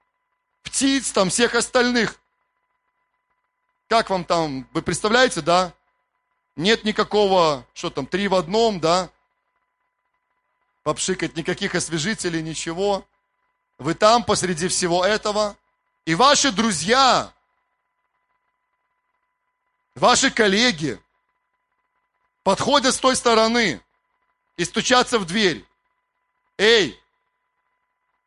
птиц, 0.62 1.10
там, 1.12 1.30
всех 1.30 1.54
остальных. 1.54 2.20
Как 3.88 4.10
вам 4.10 4.24
там, 4.24 4.68
вы 4.72 4.82
представляете, 4.82 5.40
да? 5.40 5.72
Нет 6.56 6.84
никакого, 6.84 7.66
что 7.74 7.90
там, 7.90 8.06
три 8.06 8.28
в 8.28 8.34
одном, 8.34 8.80
да? 8.80 9.10
Попшикать 10.82 11.36
никаких 11.36 11.74
освежителей, 11.74 12.42
ничего. 12.42 13.04
Вы 13.80 13.94
там 13.94 14.22
посреди 14.24 14.68
всего 14.68 15.06
этого. 15.06 15.56
И 16.04 16.14
ваши 16.14 16.52
друзья, 16.52 17.32
ваши 19.94 20.30
коллеги 20.30 21.00
подходят 22.42 22.94
с 22.94 22.98
той 22.98 23.16
стороны 23.16 23.80
и 24.58 24.66
стучатся 24.66 25.18
в 25.18 25.24
дверь. 25.24 25.64
Эй, 26.58 27.00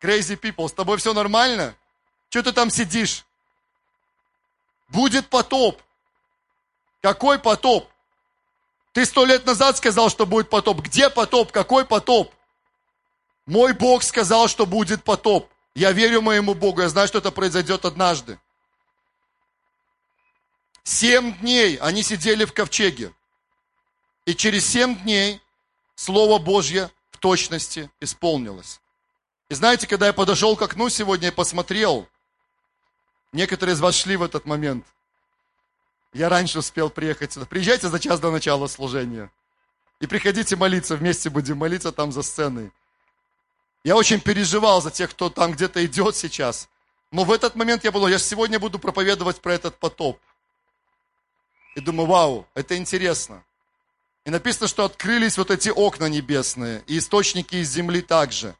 crazy 0.02 0.36
people, 0.39 0.68
с 0.68 0.74
тобой 0.74 0.98
все 0.98 1.13
нормально? 1.13 1.76
Что 2.30 2.42
ты 2.42 2.52
там 2.52 2.72
сидишь? 2.72 3.24
Будет 4.88 5.30
потоп. 5.30 5.80
Какой 7.04 7.38
потоп? 7.38 7.88
Ты 8.92 9.06
сто 9.06 9.24
лет 9.24 9.46
назад 9.46 9.78
сказал, 9.78 10.10
что 10.10 10.26
будет 10.26 10.50
потоп. 10.50 10.80
Где 10.80 11.12
потоп? 11.12 11.52
Какой 11.52 11.86
потоп? 11.86 12.34
Мой 13.45 13.73
Бог 13.73 14.03
сказал, 14.03 14.47
что 14.47 14.65
будет 14.65 15.03
потоп. 15.03 15.49
Я 15.75 15.91
верю 15.91 16.21
моему 16.21 16.53
Богу, 16.53 16.82
я 16.82 16.89
знаю, 16.89 17.08
что 17.08 17.17
это 17.17 17.32
произойдет 17.32 17.86
однажды. 17.86 18.39
Семь 20.84 21.38
дней 21.39 21.77
они 21.77 22.03
сидели 22.03 22.45
в 22.45 22.53
ковчеге. 22.53 23.13
И 24.25 24.36
через 24.36 24.65
семь 24.65 24.95
дней 24.99 25.41
Слово 25.95 26.39
Божье 26.39 26.89
в 27.12 27.17
точности 27.17 27.89
исполнилось. 27.99 28.79
И 29.49 29.56
знаете, 29.56 29.88
когда 29.88 30.08
я 30.08 30.13
подошел 30.13 30.56
к 30.56 30.62
окну 30.62 30.89
сегодня 30.89 31.29
и 31.29 31.32
посмотрел, 31.32 32.08
некоторые 33.32 33.73
из 33.75 33.79
вас 33.79 33.95
шли 33.95 34.15
в 34.15 34.23
этот 34.23 34.45
момент– 34.45 34.86
я 36.13 36.29
раньше 36.29 36.60
успел 36.60 36.89
приехать 36.89 37.34
сюда. 37.34 37.47
Приезжайте 37.47 37.89
за 37.89 37.99
час 37.99 38.19
до 38.19 38.32
начала 38.32 38.67
служения. 38.67 39.32
И 39.99 40.06
приходите 40.08 40.56
молиться, 40.56 40.95
вместе 40.95 41.29
будем 41.29 41.58
молиться 41.58 41.91
там 41.91 42.12
за 42.12 42.21
сценой. 42.21 42.71
Я 43.84 43.96
очень 43.96 44.22
переживал 44.22 44.82
за 44.82 44.91
тех, 44.91 45.12
кто 45.12 45.30
там 45.30 45.52
где-то 45.52 45.86
идет 45.86 46.15
сейчас. 46.15 46.69
Но 47.12 47.26
в 47.26 47.32
этот 47.32 47.56
момент 47.56 47.84
я 47.84 47.91
подумал, 47.91 48.10
я 48.10 48.17
сегодня 48.17 48.60
буду 48.60 48.80
проповедовать 48.80 49.41
про 49.41 49.54
этот 49.54 49.78
потоп. 49.78 50.19
И 51.76 51.82
думаю, 51.82 52.08
вау, 52.08 52.48
это 52.54 52.78
интересно. 52.78 53.43
И 54.26 54.30
написано, 54.30 54.67
что 54.67 54.86
открылись 54.86 55.38
вот 55.38 55.52
эти 55.52 55.69
окна 55.69 56.08
небесные, 56.08 56.84
и 56.88 56.98
источники 56.98 57.58
из 57.58 57.69
земли 57.69 58.02
также. 58.02 58.56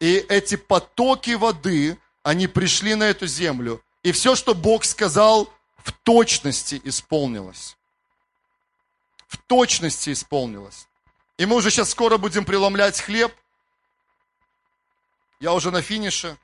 И 0.00 0.14
эти 0.28 0.56
потоки 0.56 1.32
воды, 1.32 1.98
они 2.22 2.46
пришли 2.46 2.94
на 2.94 3.04
эту 3.04 3.26
землю. 3.26 3.82
И 4.02 4.12
все, 4.12 4.34
что 4.34 4.54
Бог 4.54 4.84
сказал, 4.84 5.52
в 5.76 5.92
точности 5.92 6.80
исполнилось. 6.84 7.76
В 9.28 9.36
точности 9.36 10.12
исполнилось. 10.12 10.88
И 11.38 11.46
мы 11.46 11.56
уже 11.56 11.70
сейчас 11.70 11.90
скоро 11.90 12.16
будем 12.16 12.44
преломлять 12.44 13.00
хлеб. 13.00 13.32
Я 15.38 15.52
уже 15.52 15.70
на 15.70 15.82
финише 15.82 16.38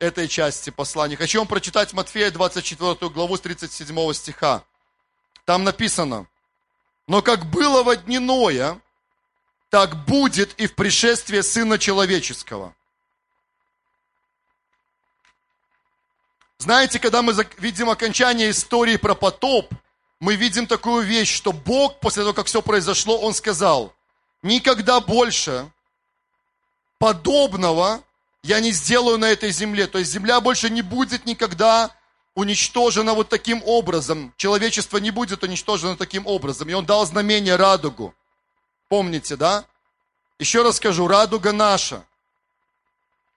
этой 0.00 0.26
части 0.26 0.70
послания. 0.70 1.16
Хочу 1.16 1.38
вам 1.38 1.46
прочитать 1.46 1.92
Матфея 1.92 2.32
24 2.32 3.10
главу 3.10 3.36
с 3.36 3.40
37 3.40 4.12
стиха. 4.12 4.64
Там 5.44 5.62
написано, 5.62 6.26
«Но 7.06 7.22
как 7.22 7.46
было 7.46 7.84
во 7.84 7.94
дни 7.94 8.18
Ноя, 8.18 8.80
так 9.70 10.04
будет 10.04 10.52
и 10.60 10.66
в 10.66 10.74
пришествии 10.74 11.40
Сына 11.40 11.78
Человеческого». 11.78 12.74
Знаете, 16.58 16.98
когда 16.98 17.22
мы 17.22 17.34
видим 17.58 17.88
окончание 17.88 18.50
истории 18.50 18.96
про 18.96 19.14
потоп, 19.14 19.72
мы 20.18 20.36
видим 20.36 20.66
такую 20.66 21.04
вещь, 21.04 21.32
что 21.32 21.52
Бог, 21.52 21.98
после 22.00 22.22
того, 22.22 22.34
как 22.34 22.46
все 22.46 22.62
произошло, 22.62 23.18
Он 23.18 23.34
сказал, 23.34 23.92
никогда 24.42 25.00
больше 25.00 25.70
подобного 27.02 28.00
я 28.44 28.60
не 28.60 28.70
сделаю 28.70 29.18
на 29.18 29.24
этой 29.24 29.50
земле. 29.50 29.88
То 29.88 29.98
есть 29.98 30.12
земля 30.12 30.40
больше 30.40 30.70
не 30.70 30.82
будет 30.82 31.26
никогда 31.26 31.90
уничтожена 32.36 33.14
вот 33.14 33.28
таким 33.28 33.60
образом. 33.64 34.32
Человечество 34.36 34.98
не 34.98 35.10
будет 35.10 35.42
уничтожено 35.42 35.96
таким 35.96 36.28
образом. 36.28 36.68
И 36.68 36.72
он 36.74 36.86
дал 36.86 37.04
знамение 37.04 37.56
радугу. 37.56 38.14
Помните, 38.88 39.34
да? 39.34 39.64
Еще 40.38 40.62
раз 40.62 40.76
скажу, 40.76 41.08
радуга 41.08 41.50
наша. 41.50 42.04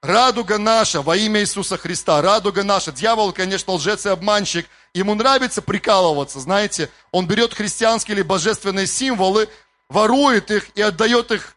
Радуга 0.04 0.60
наша 0.60 1.02
во 1.02 1.18
имя 1.18 1.42
Иисуса 1.42 1.76
Христа. 1.76 2.22
Радуга 2.22 2.64
наша. 2.64 2.92
Дьявол, 2.92 3.34
конечно, 3.34 3.74
лжец 3.74 4.06
и 4.06 4.10
обманщик. 4.10 4.68
Ему 4.94 5.16
нравится 5.16 5.64
прикалываться, 5.64 6.40
знаете. 6.40 6.92
Он 7.12 7.26
берет 7.26 7.56
христианские 7.56 8.18
или 8.18 8.22
божественные 8.22 8.86
символы, 8.86 9.50
ворует 9.90 10.52
их 10.52 10.70
и 10.76 10.84
отдает 10.84 11.32
их 11.32 11.56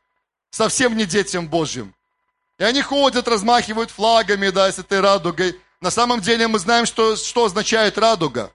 совсем 0.51 0.97
не 0.97 1.05
детям 1.05 1.49
Божьим. 1.49 1.95
И 2.59 2.65
они 2.65 2.83
ходят, 2.83 3.29
размахивают 3.29 3.91
флагами, 3.91 4.51
да, 4.51 4.71
с 4.71 4.79
этой 4.79 5.01
радугой. 5.01 5.59
На 5.81 5.91
самом 5.91 6.21
деле 6.21 6.49
мы 6.49 6.59
знаем, 6.59 6.87
что, 6.87 7.15
что 7.15 7.45
означает 7.45 7.97
радуга. 7.97 8.53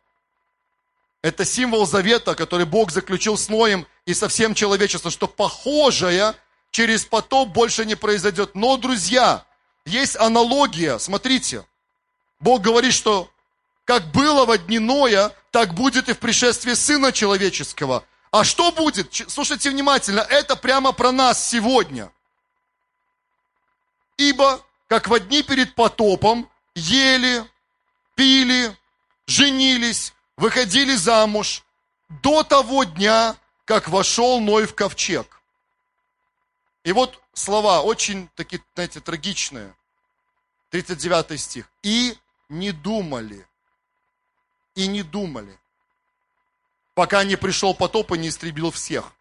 Это 1.22 1.46
символ 1.46 1.88
завета, 1.88 2.36
который 2.36 2.66
Бог 2.66 2.92
заключил 2.92 3.38
с 3.38 3.48
Ноем 3.48 3.88
и 4.06 4.14
со 4.14 4.28
всем 4.28 4.54
человечеством, 4.54 5.10
что 5.10 5.28
похожее 5.28 6.36
через 6.72 7.06
потоп 7.06 7.50
больше 7.50 7.86
не 7.86 7.96
произойдет. 7.96 8.56
Но, 8.56 8.76
друзья, 8.76 9.46
есть 9.86 10.18
аналогия, 10.18 11.00
смотрите. 11.00 11.66
Бог 12.42 12.62
говорит, 12.62 12.94
что 12.94 13.32
как 13.86 14.12
было 14.12 14.44
во 14.44 14.58
дни 14.58 14.80
Ноя, 14.80 15.32
так 15.52 15.74
будет 15.74 16.10
и 16.10 16.14
в 16.14 16.20
пришествии 16.20 16.74
Сына 16.74 17.14
Человеческого. 17.14 18.04
А 18.32 18.44
что 18.44 18.74
будет? 18.74 19.14
Слушайте 19.30 19.70
внимательно, 19.70 20.20
это 20.20 20.58
прямо 20.58 20.92
про 20.92 21.14
нас 21.14 21.48
сегодня– 21.48 22.12
Ибо, 24.18 24.64
как 24.88 25.08
в 25.08 25.20
дни 25.20 25.44
перед 25.44 25.76
потопом, 25.76 26.50
ели, 26.76 27.46
пили, 28.16 28.76
женились, 29.26 30.14
выходили 30.38 30.96
замуж 30.96 31.64
до 32.22 32.44
того 32.44 32.84
дня, 32.84 33.36
как 33.66 33.88
вошел 33.88 34.40
Ной 34.40 34.66
в 34.66 34.76
ковчег. 34.76 35.42
И 36.84 36.92
вот 36.92 37.22
слова 37.34 37.82
очень 37.82 38.30
такие, 38.36 38.62
знаете, 38.76 39.00
трагичные. 39.00 39.74
39 40.70 41.40
стих. 41.40 41.70
И 41.84 42.18
не 42.50 42.72
думали, 42.72 43.48
и 44.76 44.88
не 44.88 45.04
думали, 45.04 45.58
пока 46.96 47.24
не 47.24 47.36
пришел 47.36 47.74
потоп 47.74 48.12
и 48.14 48.18
не 48.18 48.30
истребил 48.30 48.72
всех. 48.72 49.14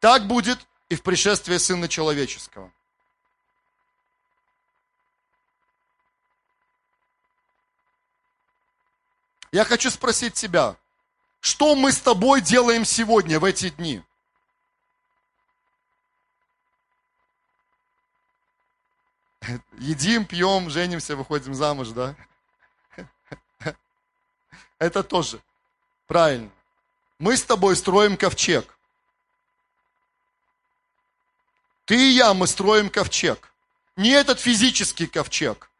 Так 0.00 0.26
будет 0.26 0.58
и 0.88 0.94
в 0.94 1.02
пришествии 1.02 1.56
Сына 1.56 1.88
Человеческого. 1.88 2.70
Я 9.54 9.64
хочу 9.64 9.88
спросить 9.88 10.34
тебя, 10.34 10.76
что 11.38 11.76
мы 11.76 11.92
с 11.92 12.00
тобой 12.00 12.40
делаем 12.40 12.84
сегодня, 12.84 13.38
в 13.38 13.44
эти 13.44 13.70
дни? 13.70 14.02
Едим, 19.78 20.24
пьем, 20.24 20.70
женимся, 20.70 21.14
выходим 21.14 21.54
замуж, 21.54 21.90
да? 21.90 22.16
Это 24.80 25.04
тоже 25.04 25.40
правильно. 26.08 26.50
Мы 27.20 27.36
с 27.36 27.44
тобой 27.44 27.76
строим 27.76 28.16
ковчег. 28.16 28.76
Ты 31.84 31.94
и 31.94 32.14
я, 32.14 32.34
мы 32.34 32.48
строим 32.48 32.90
ковчег. 32.90 33.52
Не 33.94 34.10
этот 34.10 34.40
физический 34.40 35.06
ковчег. 35.06 35.70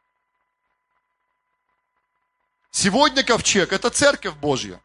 Сегодня 2.77 3.23
ковчег– 3.23 3.71
это 3.71 3.89
церковь 3.89 4.33
Божья, 4.33 4.81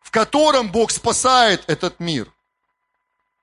в 0.00 0.10
котором 0.10 0.72
Бог 0.72 0.90
спасает 0.90 1.62
этот 1.70 2.00
мир. 2.00 2.28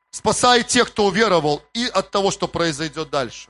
Спасает 0.09 0.67
тех, 0.67 0.89
кто 0.89 1.05
уверовал, 1.05 1.63
и 1.73 1.85
от 1.85 2.11
того, 2.11 2.31
что 2.31 2.49
произойдет 2.49 3.09
дальше. 3.09 3.47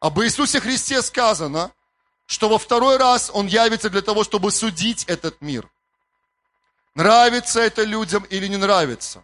Об 0.00 0.18
Иисусе 0.22 0.58
Христе 0.58 1.02
сказано, 1.02 1.70
что 2.26 2.48
во 2.48 2.58
второй 2.58 2.96
раз 2.96 3.30
Он 3.32 3.46
явится 3.46 3.88
для 3.88 4.02
того, 4.02 4.24
чтобы 4.24 4.50
судить 4.50 5.04
этот 5.04 5.40
мир. 5.40 5.70
Нравится 6.96 7.60
это 7.60 7.84
людям 7.84 8.24
или 8.24 8.48
не 8.48 8.56
нравится. 8.56 9.22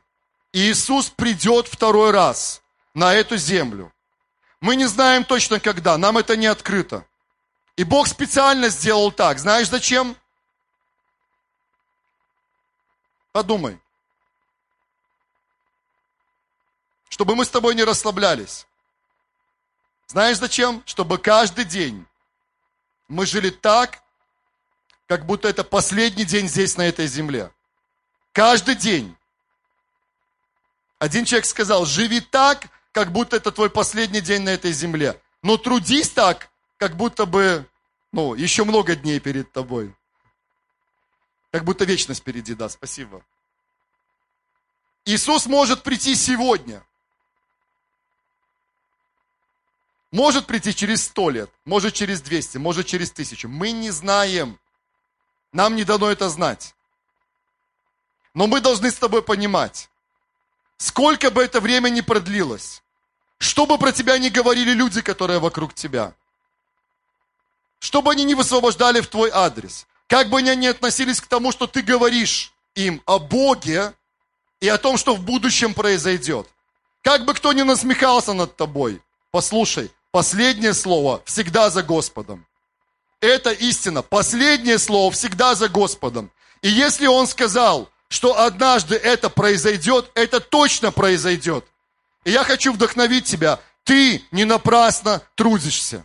И 0.52 0.70
Иисус 0.70 1.10
придет 1.10 1.66
второй 1.66 2.12
раз 2.12 2.62
на 2.94 3.14
эту 3.14 3.36
землю. 3.36 3.92
Мы 4.60 4.76
не 4.76 4.86
знаем 4.86 5.24
точно 5.24 5.58
когда, 5.58 5.98
нам 5.98 6.18
это 6.18 6.36
не 6.36 6.46
открыто. 6.46 7.04
И 7.76 7.84
Бог 7.84 8.08
специально 8.08 8.70
сделал 8.70 9.12
так. 9.12 9.38
Знаешь 9.38 9.68
зачем? 9.68 10.16
Подумай. 13.32 13.78
Чтобы 17.10 17.36
мы 17.36 17.44
с 17.44 17.50
тобой 17.50 17.74
не 17.74 17.84
расслаблялись. 17.84 18.66
Знаешь 20.06 20.38
зачем? 20.38 20.82
Чтобы 20.86 21.18
каждый 21.18 21.64
день 21.64 22.06
мы 23.08 23.26
жили 23.26 23.50
так, 23.50 24.02
как 25.06 25.26
будто 25.26 25.48
это 25.48 25.62
последний 25.62 26.24
день 26.24 26.48
здесь, 26.48 26.76
на 26.76 26.82
этой 26.82 27.06
земле. 27.06 27.52
Каждый 28.32 28.74
день. 28.74 29.14
Один 30.98 31.24
человек 31.24 31.44
сказал, 31.46 31.84
живи 31.84 32.20
так, 32.20 32.68
как 32.92 33.12
будто 33.12 33.36
это 33.36 33.52
твой 33.52 33.68
последний 33.70 34.20
день 34.20 34.42
на 34.42 34.50
этой 34.50 34.72
земле. 34.72 35.20
Но 35.42 35.58
трудись 35.58 36.10
так, 36.10 36.50
как 36.78 36.96
будто 36.96 37.26
бы, 37.26 37.68
ну, 38.12 38.34
еще 38.34 38.64
много 38.64 38.94
дней 38.96 39.20
перед 39.20 39.52
тобой. 39.52 39.94
Как 41.50 41.64
будто 41.64 41.84
вечность 41.84 42.20
впереди, 42.20 42.54
да, 42.54 42.68
спасибо. 42.68 43.24
Иисус 45.04 45.46
может 45.46 45.82
прийти 45.82 46.14
сегодня. 46.14 46.84
Может 50.10 50.46
прийти 50.46 50.74
через 50.74 51.04
сто 51.04 51.30
лет, 51.30 51.50
может 51.64 51.94
через 51.94 52.20
200, 52.20 52.58
может 52.58 52.86
через 52.86 53.10
тысячу. 53.10 53.48
Мы 53.48 53.72
не 53.72 53.90
знаем. 53.90 54.58
Нам 55.52 55.76
не 55.76 55.84
дано 55.84 56.10
это 56.10 56.28
знать. 56.28 56.74
Но 58.34 58.46
мы 58.46 58.60
должны 58.60 58.90
с 58.90 58.96
тобой 58.96 59.22
понимать, 59.22 59.88
сколько 60.76 61.30
бы 61.30 61.42
это 61.42 61.60
время 61.60 61.88
ни 61.88 62.02
продлилось, 62.02 62.82
что 63.38 63.66
бы 63.66 63.78
про 63.78 63.92
тебя 63.92 64.18
ни 64.18 64.28
говорили 64.28 64.72
люди, 64.72 65.00
которые 65.00 65.38
вокруг 65.38 65.72
тебя– 65.72 66.14
чтобы 67.86 68.10
они 68.10 68.24
не 68.24 68.34
высвобождали 68.34 69.00
в 69.00 69.06
твой 69.06 69.30
адрес. 69.32 69.86
Как 70.08 70.28
бы 70.28 70.38
они 70.38 70.56
ни 70.56 70.66
относились 70.66 71.20
к 71.20 71.28
тому, 71.28 71.52
что 71.52 71.68
ты 71.68 71.82
говоришь 71.82 72.52
им 72.74 73.00
о 73.06 73.20
Боге 73.20 73.94
и 74.60 74.66
о 74.66 74.76
том, 74.76 74.96
что 74.96 75.14
в 75.14 75.20
будущем 75.20 75.72
произойдет. 75.72 76.48
Как 77.02 77.24
бы 77.24 77.32
кто 77.32 77.52
ни 77.52 77.62
насмехался 77.62 78.32
над 78.32 78.56
тобой, 78.56 79.00
послушай, 79.30 79.92
последнее 80.10 80.74
слово 80.74 81.22
всегда 81.26 81.70
за 81.70 81.84
Господом. 81.84 82.44
Это 83.20 83.52
истина. 83.52 84.02
Последнее 84.02 84.80
слово 84.80 85.12
всегда 85.12 85.54
за 85.54 85.68
Господом. 85.68 86.32
И 86.62 86.68
если 86.68 87.06
Он 87.06 87.28
сказал, 87.28 87.88
что 88.08 88.36
однажды 88.36 88.96
это 88.96 89.30
произойдет, 89.30 90.10
это 90.14 90.40
точно 90.40 90.90
произойдет. 90.90 91.64
И 92.24 92.32
я 92.32 92.42
хочу 92.42 92.72
вдохновить 92.72 93.26
тебя. 93.26 93.60
Ты 93.84 94.24
не 94.32 94.44
напрасно 94.44 95.22
трудишься. 95.36 96.04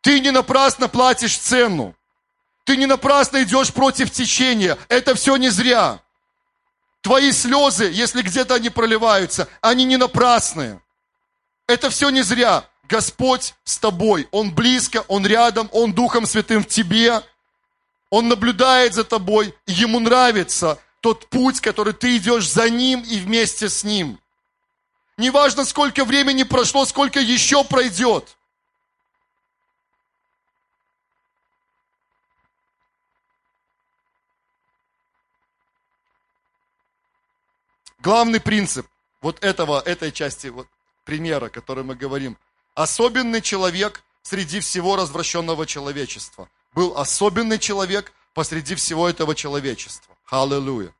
Ты 0.00 0.20
не 0.20 0.30
напрасно 0.30 0.88
платишь 0.88 1.36
цену. 1.38 1.94
Ты 2.64 2.76
не 2.76 2.86
напрасно 2.86 3.42
идешь 3.42 3.72
против 3.72 4.10
течения. 4.10 4.78
Это 4.88 5.14
все 5.14 5.36
не 5.36 5.48
зря. 5.48 6.00
Твои 7.02 7.32
слезы, 7.32 7.84
если 7.92 8.22
где-то 8.22 8.54
они 8.54 8.70
проливаются, 8.70 9.48
они 9.60 9.84
не 9.84 9.96
напрасные. 9.96 10.80
Это 11.66 11.90
все 11.90 12.10
не 12.10 12.22
зря. 12.22 12.64
Господь 12.88 13.54
с 13.64 13.78
тобой. 13.78 14.28
Он 14.32 14.54
близко, 14.54 15.04
Он 15.08 15.26
рядом, 15.26 15.68
Он 15.72 15.92
Духом 15.92 16.26
Святым 16.26 16.62
в 16.62 16.66
тебе. 16.66 17.22
Он 18.10 18.28
наблюдает 18.28 18.94
за 18.94 19.04
тобой. 19.04 19.54
Ему 19.66 20.00
нравится 20.00 20.78
тот 21.00 21.28
путь, 21.28 21.60
который 21.60 21.92
ты 21.92 22.16
идешь 22.16 22.48
за 22.50 22.68
Ним 22.68 23.00
и 23.02 23.18
вместе 23.18 23.68
с 23.68 23.84
Ним. 23.84 24.18
Неважно, 25.16 25.64
сколько 25.64 26.04
времени 26.04 26.42
прошло, 26.42 26.84
сколько 26.84 27.20
еще 27.20 27.62
пройдет. 27.62 28.36
Главный 38.02 38.40
принцип 38.40 38.86
вот 39.20 39.44
этого, 39.44 39.80
этой 39.80 40.10
части 40.10 40.46
вот, 40.46 40.66
примера, 41.04 41.48
который 41.50 41.84
мы 41.84 41.94
говорим. 41.94 42.38
Особенный 42.74 43.42
человек 43.42 44.02
среди 44.22 44.60
всего 44.60 44.96
развращенного 44.96 45.66
человечества. 45.66 46.48
Был 46.74 46.96
особенный 46.96 47.58
человек 47.58 48.12
посреди 48.32 48.74
всего 48.74 49.08
этого 49.08 49.34
человечества. 49.34 50.16
Аллилуйя. 50.30 50.94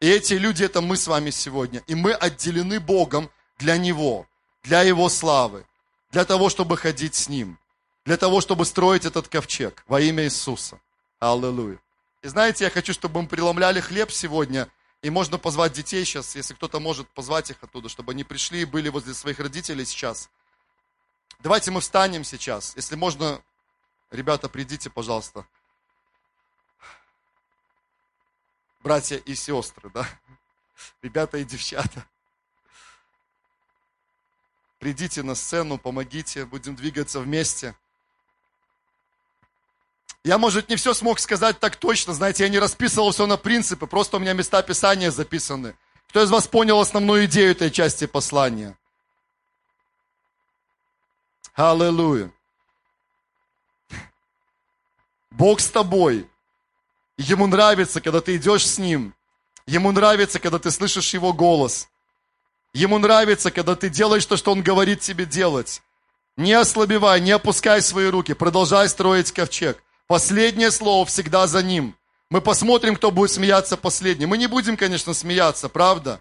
И 0.00 0.08
эти 0.08 0.34
люди, 0.34 0.64
это 0.64 0.80
мы 0.80 0.96
с 0.96 1.06
вами 1.08 1.30
сегодня. 1.30 1.82
И 1.86 1.94
мы 1.94 2.12
отделены 2.12 2.78
Богом 2.78 3.30
для 3.58 3.76
Него, 3.76 4.26
для 4.62 4.82
Его 4.82 5.08
славы, 5.08 5.64
для 6.12 6.24
того, 6.24 6.50
чтобы 6.50 6.76
ходить 6.76 7.14
с 7.14 7.28
Ним, 7.28 7.58
для 8.04 8.16
того, 8.16 8.40
чтобы 8.40 8.64
строить 8.64 9.06
этот 9.06 9.26
ковчег 9.28 9.82
во 9.88 10.00
имя 10.00 10.24
Иисуса. 10.24 10.78
Аллилуйя. 11.18 11.78
И 12.22 12.28
знаете, 12.28 12.64
я 12.64 12.70
хочу, 12.70 12.92
чтобы 12.92 13.22
мы 13.22 13.28
преломляли 13.28 13.80
хлеб 13.80 14.12
сегодня, 14.12 14.68
и 15.04 15.10
можно 15.10 15.36
позвать 15.36 15.74
детей 15.74 16.02
сейчас, 16.06 16.34
если 16.34 16.54
кто-то 16.54 16.80
может 16.80 17.06
позвать 17.10 17.50
их 17.50 17.62
оттуда, 17.62 17.90
чтобы 17.90 18.12
они 18.12 18.24
пришли 18.24 18.62
и 18.62 18.64
были 18.64 18.88
возле 18.88 19.12
своих 19.12 19.38
родителей 19.38 19.84
сейчас. 19.84 20.30
Давайте 21.40 21.70
мы 21.70 21.82
встанем 21.82 22.24
сейчас. 22.24 22.74
Если 22.74 22.96
можно, 22.96 23.42
ребята, 24.10 24.48
придите, 24.48 24.88
пожалуйста. 24.88 25.46
Братья 28.80 29.18
и 29.18 29.34
сестры, 29.34 29.90
да? 29.90 30.08
Ребята 31.02 31.36
и 31.36 31.44
девчата. 31.44 32.06
Придите 34.78 35.22
на 35.22 35.34
сцену, 35.34 35.76
помогите, 35.76 36.46
будем 36.46 36.76
двигаться 36.76 37.20
вместе. 37.20 37.76
Я, 40.24 40.38
может, 40.38 40.70
не 40.70 40.76
все 40.76 40.94
смог 40.94 41.18
сказать 41.18 41.60
так 41.60 41.76
точно, 41.76 42.14
знаете, 42.14 42.44
я 42.44 42.48
не 42.48 42.58
расписывал 42.58 43.10
все 43.12 43.26
на 43.26 43.36
принципы, 43.36 43.86
просто 43.86 44.16
у 44.16 44.20
меня 44.20 44.32
места 44.32 44.62
Писания 44.62 45.10
записаны. 45.10 45.76
Кто 46.08 46.22
из 46.22 46.30
вас 46.30 46.48
понял 46.48 46.80
основную 46.80 47.26
идею 47.26 47.50
этой 47.50 47.70
части 47.70 48.06
послания? 48.06 48.78
Аллилуйя. 51.54 52.32
Бог 55.30 55.60
с 55.60 55.68
тобой. 55.68 56.26
Ему 57.18 57.46
нравится, 57.46 58.00
когда 58.00 58.22
ты 58.22 58.36
идешь 58.36 58.66
с 58.66 58.78
Ним. 58.78 59.14
Ему 59.66 59.92
нравится, 59.92 60.40
когда 60.40 60.58
ты 60.58 60.70
слышишь 60.70 61.12
Его 61.12 61.34
голос. 61.34 61.88
Ему 62.72 62.98
нравится, 62.98 63.50
когда 63.50 63.76
ты 63.76 63.90
делаешь 63.90 64.24
то, 64.24 64.38
что 64.38 64.52
Он 64.52 64.62
говорит 64.62 65.00
тебе 65.00 65.26
делать. 65.26 65.82
Не 66.36 66.54
ослабевай, 66.54 67.20
не 67.20 67.32
опускай 67.32 67.82
свои 67.82 68.06
руки, 68.06 68.32
продолжай 68.32 68.88
строить 68.88 69.30
ковчег. 69.30 69.83
Последнее 70.06 70.70
слово 70.70 71.06
всегда 71.06 71.46
за 71.46 71.62
ним. 71.62 71.96
Мы 72.30 72.40
посмотрим, 72.40 72.96
кто 72.96 73.10
будет 73.10 73.30
смеяться 73.30 73.76
последним. 73.76 74.30
Мы 74.30 74.38
не 74.38 74.46
будем, 74.46 74.76
конечно, 74.76 75.14
смеяться, 75.14 75.68
правда? 75.68 76.20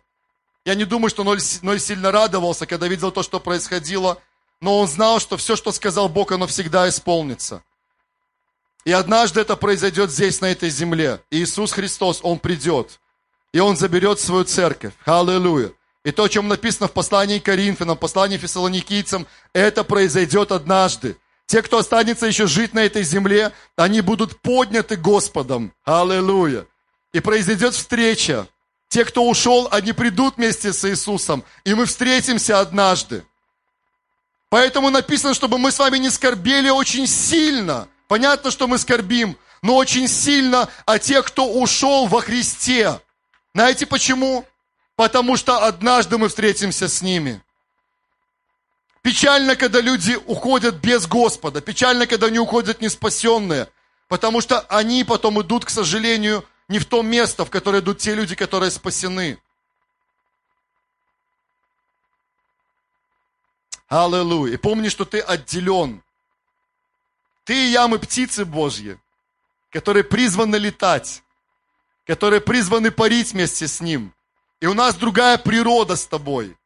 Я 0.66 0.76
не 0.76 0.86
думаю, 0.86 1.10
что 1.10 1.24
Ной, 1.24 1.40
Ной 1.62 1.80
сильно 1.80 2.12
радовался, 2.12 2.66
когда 2.66 2.88
видел 2.88 3.12
то, 3.12 3.24
что 3.24 3.40
происходило, 3.40 4.22
но 4.62 4.80
он 4.80 4.88
знал, 4.88 5.20
что 5.20 5.36
все, 5.36 5.56
что 5.56 5.72
сказал 5.72 6.08
Бог, 6.08 6.32
оно 6.32 6.48
всегда 6.48 6.88
исполнится. 6.88 7.64
И 8.86 8.92
однажды 8.92 9.42
это 9.42 9.56
произойдет 9.56 10.12
здесь, 10.12 10.42
на 10.42 10.48
этой 10.52 10.70
земле. 10.70 11.22
И 11.30 11.44
Иисус 11.44 11.72
Христос, 11.72 12.20
Он 12.22 12.40
придет. 12.40 13.00
И 13.54 13.60
Он 13.60 13.78
заберет 13.78 14.20
свою 14.20 14.44
церковь. 14.44 14.94
Аллилуйя. 15.06 15.72
И 16.04 16.12
то, 16.12 16.24
о 16.24 16.30
чем 16.30 16.50
написано 16.50 16.88
в 16.88 16.92
послании 16.92 17.40
к 17.40 17.46
Коринфянам, 17.46 17.96
в 17.96 18.00
послании 18.00 18.38
фессалоникийцам, 18.38 19.26
это 19.54 19.84
произойдет 19.84 20.52
однажды. 20.52 21.18
Те, 21.54 21.62
кто 21.62 21.78
останется 21.78 22.26
еще 22.26 22.47
жить 22.47 22.74
на 22.74 22.80
этой 22.80 23.04
земле, 23.04 23.51
они 23.76 24.01
будут 24.01 24.41
подняты 24.41 24.95
Господом. 24.95 25.72
Аллилуйя. 25.86 26.66
И 27.12 27.20
произойдет 27.20 27.76
встреча. 27.76 28.47
Те, 28.88 29.06
кто 29.06 29.30
ушел, 29.30 29.68
они 29.70 29.93
придут 29.93 30.38
вместе 30.38 30.74
с 30.74 30.84
Иисусом. 30.89 31.43
И 31.64 31.76
мы 31.76 31.86
встретимся 31.86 32.60
однажды. 32.60 33.24
Поэтому 34.49 34.89
написано, 34.89 35.36
чтобы 35.36 35.60
мы 35.60 35.72
с 35.72 35.78
вами 35.78 35.99
не 35.99 36.10
скорбели 36.10 36.70
очень 36.70 37.06
сильно. 37.06 37.88
Понятно, 38.08 38.49
что 38.49 38.68
мы 38.68 38.80
скорбим, 38.80 39.38
но 39.62 39.76
очень 39.76 40.08
сильно 40.08 40.70
о 40.88 40.97
тех, 40.97 41.24
кто 41.24 41.47
ушел 41.47 42.08
во 42.08 42.22
Христе. 42.22 42.99
Знаете 43.54 43.86
почему? 43.86 44.43
потому 44.95 45.38
что 45.38 45.66
однажды 45.66 46.18
мы 46.18 46.30
встретимся 46.30 46.88
с 46.88 47.01
ними. 47.01 47.41
Печально, 49.14 49.55
когда 49.55 49.80
люди 49.80 50.16
уходят 50.26 50.78
без 50.78 51.05
Господа. 51.05 51.61
Печально, 51.61 52.07
когда 52.07 52.26
они 52.26 52.39
уходят 52.39 52.82
неспасенные. 52.82 53.70
Потому 54.07 54.41
что 54.41 54.61
они 54.61 55.03
потом 55.03 55.39
идут, 55.39 55.66
к 55.66 55.70
сожалению, 55.70 56.43
не 56.68 56.80
в 56.80 56.86
то 56.86 57.03
место, 57.03 57.45
в 57.45 57.51
которое 57.51 57.80
идут 57.84 57.99
те 57.99 58.16
люди, 58.16 58.34
которые 58.34 58.72
спасены. 58.72 59.39
Аллилуйя. 63.88 64.55
И 64.55 64.57
помни, 64.57 64.89
что 64.89 65.05
ты 65.05 65.20
отделен. 65.20 66.01
Ты 67.43 67.53
и 67.53 67.70
я, 67.70 67.88
мы 67.88 67.99
птицы 67.99 68.45
Божьи, 68.45 68.97
которые 69.70 70.03
призваны 70.03 70.55
летать, 70.55 71.22
которые 72.07 72.41
призваны 72.41 72.89
парить 72.89 73.34
вместе 73.34 73.68
с 73.68 73.80
Ним. 73.80 74.11
И 74.59 74.66
у 74.66 74.74
нас 74.74 74.95
другая 74.95 75.38
природа 75.38 75.97
с 75.97 76.07
тобой. 76.07 76.57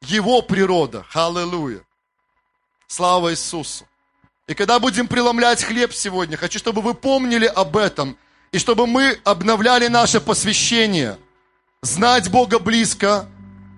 Его 0.00 0.40
природа. 0.40 1.04
Аллилуйя. 1.12 1.84
Слава 2.90 3.30
Иисусу. 3.30 3.86
И 4.48 4.54
когда 4.54 4.80
будем 4.80 5.06
преломлять 5.06 5.62
хлеб 5.62 5.94
сегодня, 5.94 6.36
хочу, 6.36 6.58
чтобы 6.58 6.82
вы 6.82 6.94
помнили 6.94 7.46
об 7.46 7.76
этом. 7.76 8.16
И 8.50 8.58
чтобы 8.58 8.88
мы 8.88 9.16
обновляли 9.22 9.86
наше 9.86 10.20
посвящение. 10.20 11.16
Знать 11.82 12.28
Бога 12.32 12.58
близко, 12.58 13.28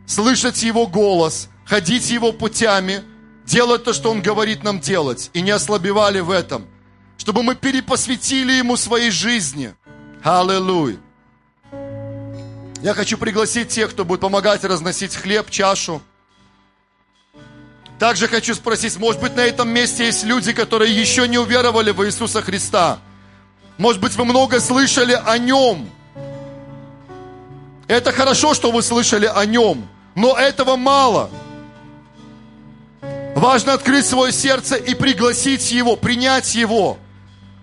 слышать 0.07 0.63
Его 0.63 0.87
голос, 0.87 1.51
ходить 1.67 2.09
Его 2.09 2.33
путями, 2.33 3.03
делать 3.45 3.85
то, 3.85 3.93
что 3.93 4.11
Он 4.11 4.23
говорит 4.23 4.65
нам 4.65 4.81
делать. 4.81 5.29
И 5.35 5.43
не 5.43 5.51
ослабевали 5.51 6.21
в 6.21 6.31
этом. 6.31 6.67
Чтобы 7.19 7.43
мы 7.43 7.55
перепосвятили 7.55 8.53
Ему 8.53 8.79
своей 8.79 9.11
жизни. 9.11 9.75
Аллилуйя. 10.23 10.97
Я 12.81 12.95
хочу 12.95 13.19
пригласить 13.19 13.69
тех, 13.69 13.91
кто 13.91 14.07
будет 14.07 14.21
помогать 14.21 14.65
разносить 14.65 15.15
хлеб, 15.15 15.51
чашу. 15.51 16.01
Также 17.99 18.29
хочу 18.29 18.55
спросить, 18.55 18.97
может 18.99 19.21
быть, 19.21 19.37
на 19.37 19.41
этом 19.41 19.69
месте 19.69 20.07
есть 20.07 20.25
люди, 20.25 20.53
которые 20.53 20.95
еще 20.95 21.29
не 21.29 21.39
уверовали 21.39 21.93
в 21.93 22.05
Иисуса 22.05 22.43
Христа. 22.43 22.99
Может 23.79 24.01
быть, 24.01 24.15
вы 24.17 24.25
много 24.25 24.61
слышали 24.61 25.21
о 25.25 25.39
Нем. 25.39 25.89
Это 27.87 28.13
хорошо, 28.13 28.55
что 28.55 28.71
вы 28.71 28.83
слышали 28.83 29.31
о 29.33 29.45
Нем, 29.45 29.87
но 30.15 30.37
этого 30.37 30.77
мало. 30.77 31.31
Важно 33.35 33.75
открыть 33.75 34.07
свое 34.07 34.33
сердце 34.33 34.77
и 34.77 34.95
пригласить 34.95 35.71
Его, 35.71 35.97
принять 35.97 36.55
Его, 36.55 36.99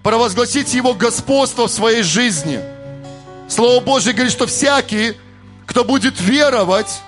провозгласить 0.03 0.73
Его 0.73 0.93
господство 0.93 1.67
в 1.67 1.71
своей 1.71 2.03
жизни– 2.03 2.59
Слово 3.49 3.79
Божье 3.83 4.13
говорит, 4.13 4.31
что 4.31 4.45
всякий, 4.45 5.17
кто 5.65 5.83
будет 5.83 6.21
веровать 6.21 7.01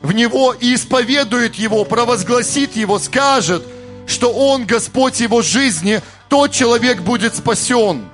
в 0.00 0.12
Него 0.12 0.54
и 0.54 0.74
исповедует 0.74 1.56
Его, 1.56 1.84
провозгласит 1.84 2.76
Его, 2.76 2.98
скажет, 2.98 3.64
что 4.06 4.32
Он 4.32 4.64
Господь 4.64 5.20
его 5.20 5.42
жизни, 5.42 6.00
тот 6.28 6.52
человек 6.52 7.02
будет 7.02 7.36
спасен. 7.36 8.08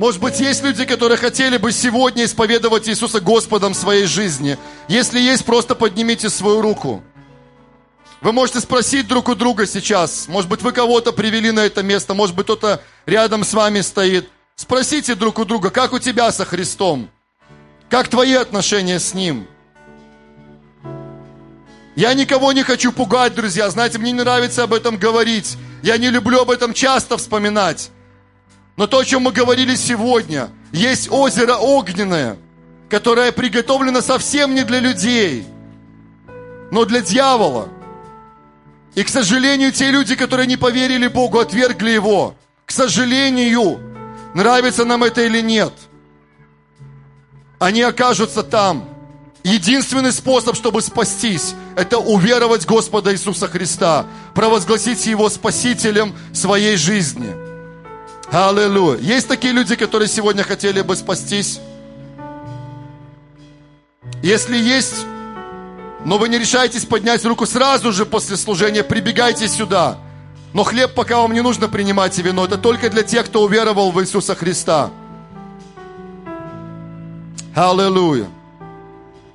Может 0.00 0.20
быть, 0.20 0.40
есть 0.40 0.62
люди, 0.62 0.86
которые 0.86 1.18
хотели 1.18 1.58
бы 1.58 1.72
сегодня 1.72 2.24
исповедовать 2.24 2.88
Иисуса 2.88 3.20
Господом 3.20 3.74
своей 3.74 4.06
жизни. 4.06 4.56
Если 4.88 5.20
есть, 5.20 5.44
просто 5.44 5.74
поднимите 5.74 6.30
свою 6.30 6.62
руку. 6.62 7.04
Вы 8.22 8.32
можете 8.32 8.60
спросить 8.60 9.06
друг 9.08 9.28
у 9.28 9.34
друга 9.34 9.66
сейчас. 9.66 10.26
Может 10.26 10.48
быть, 10.48 10.62
вы 10.62 10.72
кого-то 10.72 11.12
привели 11.12 11.50
на 11.50 11.60
это 11.60 11.82
место. 11.82 12.14
Может 12.14 12.34
быть, 12.34 12.44
кто-то 12.44 12.82
рядом 13.04 13.44
с 13.44 13.52
вами 13.52 13.82
стоит. 13.82 14.30
Спросите 14.56 15.14
друг 15.14 15.38
у 15.38 15.44
друга, 15.44 15.68
как 15.68 15.92
у 15.92 15.98
тебя 15.98 16.32
со 16.32 16.46
Христом? 16.46 17.10
Как 17.90 18.08
твои 18.08 18.32
отношения 18.32 19.00
с 19.00 19.12
Ним? 19.12 19.46
Я 22.00 22.14
никого 22.14 22.54
не 22.54 22.62
хочу 22.62 22.92
пугать, 22.92 23.34
друзья. 23.34 23.68
Знаете, 23.68 23.98
мне 23.98 24.12
не 24.12 24.20
нравится 24.20 24.62
об 24.62 24.72
этом 24.72 24.96
говорить. 24.96 25.58
Я 25.82 25.98
не 25.98 26.08
люблю 26.08 26.40
об 26.40 26.50
этом 26.50 26.72
часто 26.72 27.18
вспоминать. 27.18 27.90
Но 28.78 28.86
то, 28.86 29.00
о 29.00 29.04
чем 29.04 29.24
мы 29.24 29.32
говорили 29.32 29.74
сегодня, 29.74 30.48
есть 30.72 31.12
озеро 31.12 31.56
огненное, 31.56 32.38
которое 32.88 33.32
приготовлено 33.32 34.00
совсем 34.00 34.54
не 34.54 34.64
для 34.64 34.80
людей, 34.80 35.44
но 36.70 36.86
для 36.86 37.02
дьявола. 37.02 37.68
И, 38.94 39.02
к 39.02 39.10
сожалению, 39.10 39.70
те 39.70 39.90
люди, 39.90 40.14
которые 40.14 40.46
не 40.46 40.56
поверили 40.56 41.06
Богу, 41.06 41.38
отвергли 41.38 41.90
Его. 41.90 42.34
К 42.64 42.70
сожалению, 42.70 43.78
нравится 44.32 44.86
нам 44.86 45.04
это 45.04 45.20
или 45.20 45.42
нет, 45.42 45.74
они 47.58 47.82
окажутся 47.82 48.42
там. 48.42 48.88
Единственный 49.42 50.12
способ, 50.12 50.56
чтобы 50.56 50.80
спастись, 50.80 51.54
это 51.76 51.98
уверовать 51.98 52.66
Господа 52.66 53.12
Иисуса 53.12 53.48
Христа, 53.48 54.06
провозгласить 54.34 55.06
Его 55.06 55.28
Спасителем 55.28 56.14
своей 56.32 56.76
жизни. 56.76 57.34
Аллилуйя. 58.30 58.98
Есть 58.98 59.28
такие 59.28 59.52
люди, 59.52 59.74
которые 59.74 60.08
сегодня 60.08 60.44
хотели 60.44 60.82
бы 60.82 60.94
спастись? 60.94 61.60
Если 64.22 64.56
есть, 64.56 65.04
но 66.04 66.18
вы 66.18 66.28
не 66.28 66.38
решаетесь 66.38 66.84
поднять 66.84 67.24
руку 67.24 67.46
сразу 67.46 67.92
же 67.92 68.06
после 68.06 68.36
служения, 68.36 68.84
прибегайте 68.84 69.48
сюда. 69.48 69.98
Но 70.52 70.64
хлеб 70.64 70.94
пока 70.94 71.18
вам 71.18 71.32
не 71.32 71.42
нужно 71.42 71.68
принимать 71.68 72.18
и 72.18 72.22
вино. 72.22 72.44
Это 72.44 72.58
только 72.58 72.90
для 72.90 73.02
тех, 73.02 73.26
кто 73.26 73.42
уверовал 73.42 73.92
в 73.92 74.00
Иисуса 74.00 74.34
Христа. 74.34 74.90
Аллилуйя. 77.54 78.26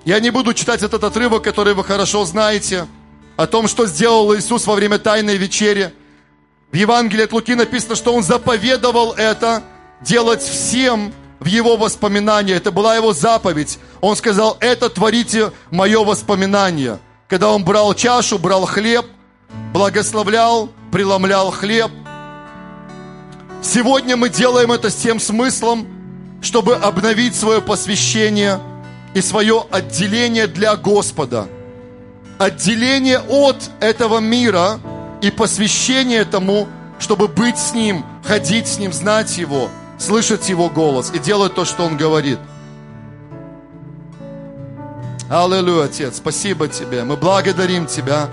Я 0.06 0.20
не 0.20 0.30
буду 0.30 0.54
читать 0.54 0.84
этот 0.84 1.04
отрывок, 1.04 1.44
который 1.44 1.74
вы 1.74 1.84
хорошо 1.84 2.26
знаете, 2.26 2.86
о 3.38 3.48
том, 3.48 3.68
что 3.68 3.88
сделал 3.88 4.36
Иисус 4.36 4.68
во 4.68 4.76
время 4.76 5.00
Тайной 5.00 5.38
вечери. 5.38 5.92
В 6.72 6.76
Евангелии 6.76 7.24
от 7.24 7.34
Луки 7.34 7.56
написано, 7.56 7.96
что 7.96 8.14
Он 8.14 8.22
заповедовал 8.22 9.14
это 9.14 9.64
делать 10.02 10.44
всем 10.44 11.12
в 11.40 11.48
Его 11.48 11.76
воспоминания. 11.76 12.54
Это 12.54 12.72
была 12.72 12.96
Его 12.96 13.14
заповедь. 13.14 13.80
Он 14.00 14.16
сказал, 14.16 14.58
это 14.60 14.92
творите 14.92 15.52
мое 15.72 16.04
воспоминание. 16.04 17.00
Когда 17.28 17.50
Он 17.50 17.64
брал 17.64 17.96
чашу, 17.96 18.38
брал 18.38 18.68
хлеб, 18.68 19.08
благословлял, 19.74 20.70
преломлял 20.92 21.50
хлеб. 21.50 21.90
Сегодня 23.64 24.16
мы 24.18 24.30
делаем 24.30 24.72
это 24.72 24.92
с 24.92 24.96
тем 24.96 25.20
смыслом, 25.20 25.88
чтобы 26.44 26.76
обновить 26.76 27.34
свое 27.36 27.60
посвящение– 27.60 28.60
и 29.16 29.22
свое 29.22 29.66
отделение 29.72 30.46
для 30.46 30.76
Господа. 30.76 31.48
Отделение 32.38 33.20
от 33.20 33.72
этого 33.80 34.20
мира 34.20 34.78
и 35.22 35.32
посвящение 35.32 36.26
тому, 36.26 36.68
чтобы 37.00 37.30
быть 37.30 37.58
с 37.58 37.74
Ним, 37.74 38.06
ходить 38.26 38.68
с 38.68 38.78
Ним, 38.78 38.92
знать 38.92 39.38
Его, 39.38 39.70
слышать 39.98 40.50
Его 40.50 40.70
голос 40.70 41.12
и 41.14 41.20
делать 41.20 41.56
то, 41.56 41.64
что 41.64 41.86
Он 41.86 41.96
говорит. 41.96 42.40
Аллилуйя, 45.30 45.86
Отец, 45.86 46.18
спасибо 46.18 46.68
Тебе. 46.68 47.06
Мы 47.06 47.16
благодарим 47.16 47.88
Тебя 47.88 48.28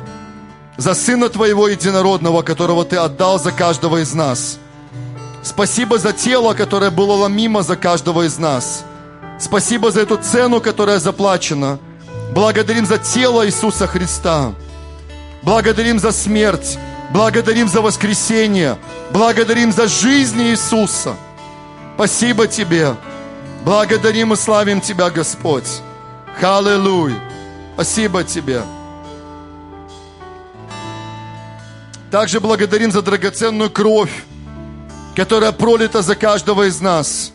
за 0.77 0.95
Сына 0.95 1.29
Твоего 1.29 1.69
Единородного, 1.69 2.43
которого 2.43 2.85
Ты 2.85 2.97
отдал 2.97 3.39
за 3.39 3.53
каждого 3.53 4.03
из 4.03 4.15
нас. 4.15 4.59
Спасибо 5.45 5.99
за 5.99 6.13
тело, 6.13 6.55
которое 6.55 6.91
было 6.91 7.13
ломимо 7.13 7.63
за 7.63 7.77
каждого 7.77 8.27
из 8.27 8.37
нас– 8.39 8.85
Спасибо 9.43 9.91
за 9.91 10.03
эту 10.03 10.19
цену, 10.19 10.61
которая 10.61 11.01
заплачена. 11.01 11.81
Благодарим 12.33 12.87
за 12.87 12.99
тело 12.99 13.45
Иисуса 13.45 13.89
Христа. 13.89 14.55
Благодарим 15.43 15.99
за 15.99 16.13
смерть. 16.13 16.79
Благодарим 17.11 17.69
за 17.69 17.81
воскресение. 17.81 18.79
Благодарим 19.11 19.73
за 19.73 19.89
жизнь 19.89 20.41
Иисуса. 20.43 21.17
Спасибо 21.97 22.47
Тебе. 22.47 22.95
Благодарим 23.65 24.33
и 24.33 24.37
славим 24.37 24.81
Тебя, 24.81 25.11
Господь. 25.11 25.83
Халилуй. 26.41 27.15
Спасибо 27.75 28.23
Тебе. 28.23 28.63
Также 32.13 32.39
благодарим 32.39 32.93
за 32.93 33.03
драгоценную 33.03 33.71
кровь, 33.71 34.25
которая 35.17 35.51
пролита 35.51 36.01
за 36.01 36.15
каждого 36.15 36.69
из 36.69 36.81
нас. 36.81 37.33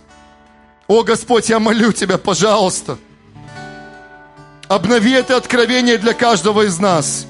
О 0.87 1.03
Господь, 1.03 1.49
я 1.49 1.59
молю 1.59 1.91
Тебя, 1.91 2.17
пожалуйста, 2.17 2.97
обнови 4.69 5.11
это 5.11 5.35
откровение 5.35 5.97
для 5.97 6.13
каждого 6.13 6.65
из 6.65 6.79
нас. 6.79 7.25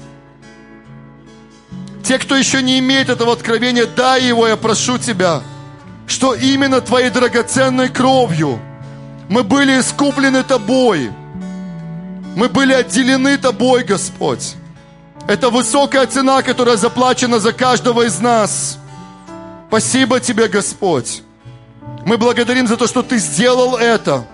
Те, 2.04 2.18
кто 2.18 2.36
еще 2.36 2.62
не 2.62 2.78
имеет 2.78 3.08
этого 3.08 3.32
откровения, 3.32 3.86
дай 3.86 4.22
его, 4.22 4.46
я 4.46 4.56
прошу 4.56 4.98
Тебя, 4.98 5.42
что 6.06 6.34
именно 6.34 6.80
Твоей 6.80 7.10
драгоценной 7.10 7.88
кровью 7.88 8.60
мы 9.28 9.42
были 9.42 9.80
искуплены 9.80 10.44
Тобой. 10.44 11.10
Мы 12.36 12.48
были 12.48 12.72
отделены 12.72 13.36
Тобой, 13.38 13.82
Господь. 13.82 14.54
Это 15.26 15.50
высокая 15.50 16.06
цена, 16.06 16.42
которая 16.42 16.76
заплачена 16.76 17.40
за 17.40 17.52
каждого 17.52 18.06
из 18.06 18.20
нас. 18.20 18.78
Спасибо 19.68 20.20
Тебе, 20.20 20.46
Господь. 20.48 21.22
Мы 22.08 22.16
благодарим 22.16 22.66
за 22.66 22.78
то, 22.78 22.86
что 22.86 23.02
Ты 23.02 23.18
сделал 23.18 23.76
это. 23.76 24.24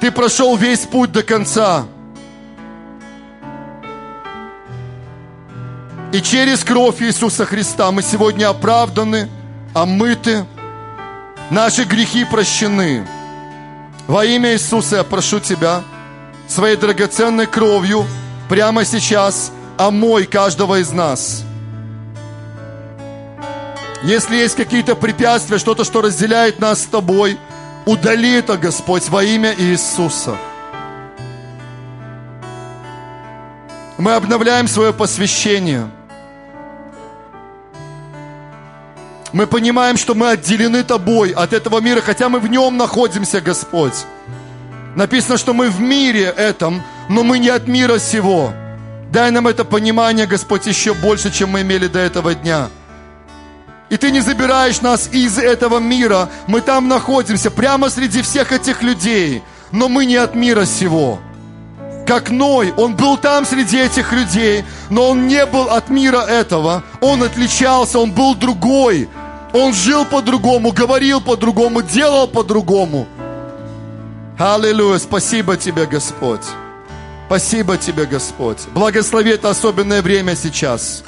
Ты 0.00 0.12
прошел 0.12 0.56
весь 0.56 0.86
путь 0.86 1.10
до 1.10 1.24
конца. 1.24 1.84
И 6.12 6.22
через 6.22 6.62
кровь 6.62 7.02
Иисуса 7.02 7.44
Христа 7.44 7.90
мы 7.90 8.02
сегодня 8.02 8.48
оправданы, 8.48 9.28
омыты, 9.74 10.46
наши 11.50 11.82
грехи 11.82 12.24
прощены. 12.24 13.04
Во 14.06 14.24
имя 14.24 14.52
Иисуса 14.52 14.98
я 14.98 15.02
прошу 15.02 15.40
Тебя 15.40 15.82
своей 16.46 16.76
драгоценной 16.76 17.48
кровью 17.48 18.06
прямо 18.48 18.84
сейчас 18.84 19.50
омой 19.76 20.24
каждого 20.26 20.78
из 20.78 20.92
нас– 20.92 21.42
если 24.02 24.36
есть 24.36 24.56
какие-то 24.56 24.96
препятствия, 24.96 25.58
что-то, 25.58 25.84
что 25.84 26.02
разделяет 26.02 26.58
нас 26.58 26.82
с 26.82 26.86
Тобой, 26.86 27.38
удали 27.86 28.34
это, 28.34 28.56
Господь, 28.56 29.08
во 29.08 29.22
имя 29.22 29.54
Иисуса. 29.56 30.36
Мы 33.98 34.14
обновляем 34.14 34.66
свое 34.66 34.92
посвящение. 34.92 35.88
Мы 39.32 39.46
понимаем, 39.46 39.96
что 39.96 40.14
мы 40.14 40.30
отделены 40.30 40.82
Тобой 40.82 41.30
от 41.30 41.52
этого 41.52 41.80
мира, 41.80 42.00
хотя 42.00 42.28
мы 42.28 42.40
в 42.40 42.48
нем 42.48 42.76
находимся, 42.76 43.40
Господь. 43.40 44.04
Написано, 44.96 45.38
что 45.38 45.54
мы 45.54 45.70
в 45.70 45.80
мире 45.80 46.24
этом, 46.36 46.82
но 47.08 47.22
мы 47.22 47.38
не 47.38 47.48
от 47.48 47.68
мира 47.68 47.98
сего. 47.98 48.52
Дай 49.10 49.30
нам 49.30 49.46
это 49.46 49.64
понимание, 49.64 50.26
Господь, 50.26 50.66
еще 50.66 50.92
больше, 50.94 51.30
чем 51.30 51.50
мы 51.50 51.62
имели 51.62 51.86
до 51.86 51.98
этого 51.98 52.34
дня. 52.34 52.68
И 53.92 53.98
ты 53.98 54.10
не 54.10 54.20
забираешь 54.20 54.80
нас 54.80 55.10
из 55.12 55.36
этого 55.36 55.78
мира. 55.78 56.30
Мы 56.46 56.62
там 56.62 56.88
находимся, 56.88 57.50
прямо 57.50 57.90
среди 57.90 58.22
всех 58.22 58.50
этих 58.50 58.82
людей. 58.82 59.42
Но 59.70 59.90
мы 59.90 60.06
не 60.06 60.16
от 60.16 60.34
мира 60.34 60.64
сего. 60.64 61.18
Как 62.06 62.30
Ной, 62.30 62.72
он 62.78 62.96
был 62.96 63.18
там 63.18 63.44
среди 63.44 63.76
этих 63.76 64.12
людей, 64.14 64.64
но 64.88 65.10
он 65.10 65.28
не 65.28 65.44
был 65.44 65.68
от 65.68 65.90
мира 65.90 66.22
этого. 66.22 66.84
Он 67.02 67.22
отличался, 67.22 67.98
он 67.98 68.12
был 68.12 68.34
другой. 68.34 69.10
Он 69.52 69.74
жил 69.74 70.06
по-другому, 70.06 70.72
говорил 70.72 71.20
по-другому, 71.20 71.82
делал 71.82 72.26
по-другому. 72.26 73.06
Аллилуйя, 74.38 75.00
спасибо 75.00 75.58
тебе, 75.58 75.84
Господь. 75.84 76.46
Спасибо 77.26 77.76
тебе, 77.76 78.06
Господь. 78.06 78.58
Благослови 78.72 79.32
это 79.32 79.50
особенное 79.50 80.00
время 80.00 80.34
сейчас. 80.34 81.04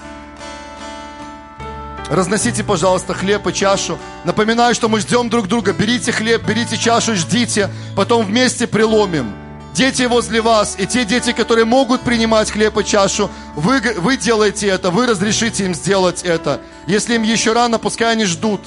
Разносите, 2.11 2.63
пожалуйста, 2.63 3.15
хлеб 3.15 3.47
и 3.47 3.53
чашу. 3.53 3.99
Напоминаю, 4.25 4.75
что 4.75 4.89
мы 4.89 5.01
ждем 5.01 5.31
друг 5.31 5.49
друга. 5.49 5.73
Берите 5.73 6.13
хлеб, 6.13 6.43
берите 6.47 6.77
чашу, 6.77 7.15
ждите. 7.15 7.71
Потом 7.97 8.27
вместе 8.27 8.67
приломим. 8.67 9.35
Дети 9.75 10.03
возле 10.03 10.41
вас 10.41 10.77
и 10.79 10.87
те 10.87 11.05
дети, 11.05 11.33
которые 11.33 11.65
могут 11.65 12.03
принимать 12.03 12.51
хлеб 12.51 12.79
и 12.79 12.85
чашу, 12.85 13.29
вы, 13.57 13.81
вы 13.97 14.17
делаете 14.17 14.69
это, 14.69 14.93
вы 14.93 15.07
разрешите 15.07 15.65
им 15.65 15.75
сделать 15.75 16.23
это. 16.23 16.61
Если 16.87 17.17
им 17.17 17.23
еще 17.23 17.55
рано, 17.55 17.81
пускай 17.81 18.13
они 18.13 18.25
ждут 18.25 18.61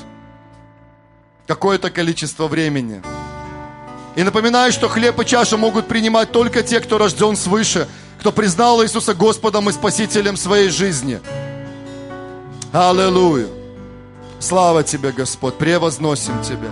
какое-то 1.47 1.91
количество 1.91 2.47
времени. 2.47 3.01
И 4.17 4.23
напоминаю, 4.23 4.73
что 4.73 4.89
хлеб 4.89 5.17
и 5.21 5.25
чашу 5.25 5.57
могут 5.57 5.87
принимать 5.87 6.31
только 6.33 6.61
те, 6.61 6.81
кто 6.81 6.97
рожден 6.97 7.37
свыше, 7.37 7.87
кто 8.19 8.33
признал 8.33 8.83
Иисуса 8.83 9.13
Господом 9.13 9.69
и 9.69 9.71
Спасителем 9.71 10.35
своей 10.35 10.69
жизни. 10.69 11.21
Аллилуйя. 12.77 13.47
Слава 14.39 14.83
Тебе, 14.83 15.11
Господь, 15.11 15.55
превозносим 15.55 16.43
Тебя. 16.43 16.69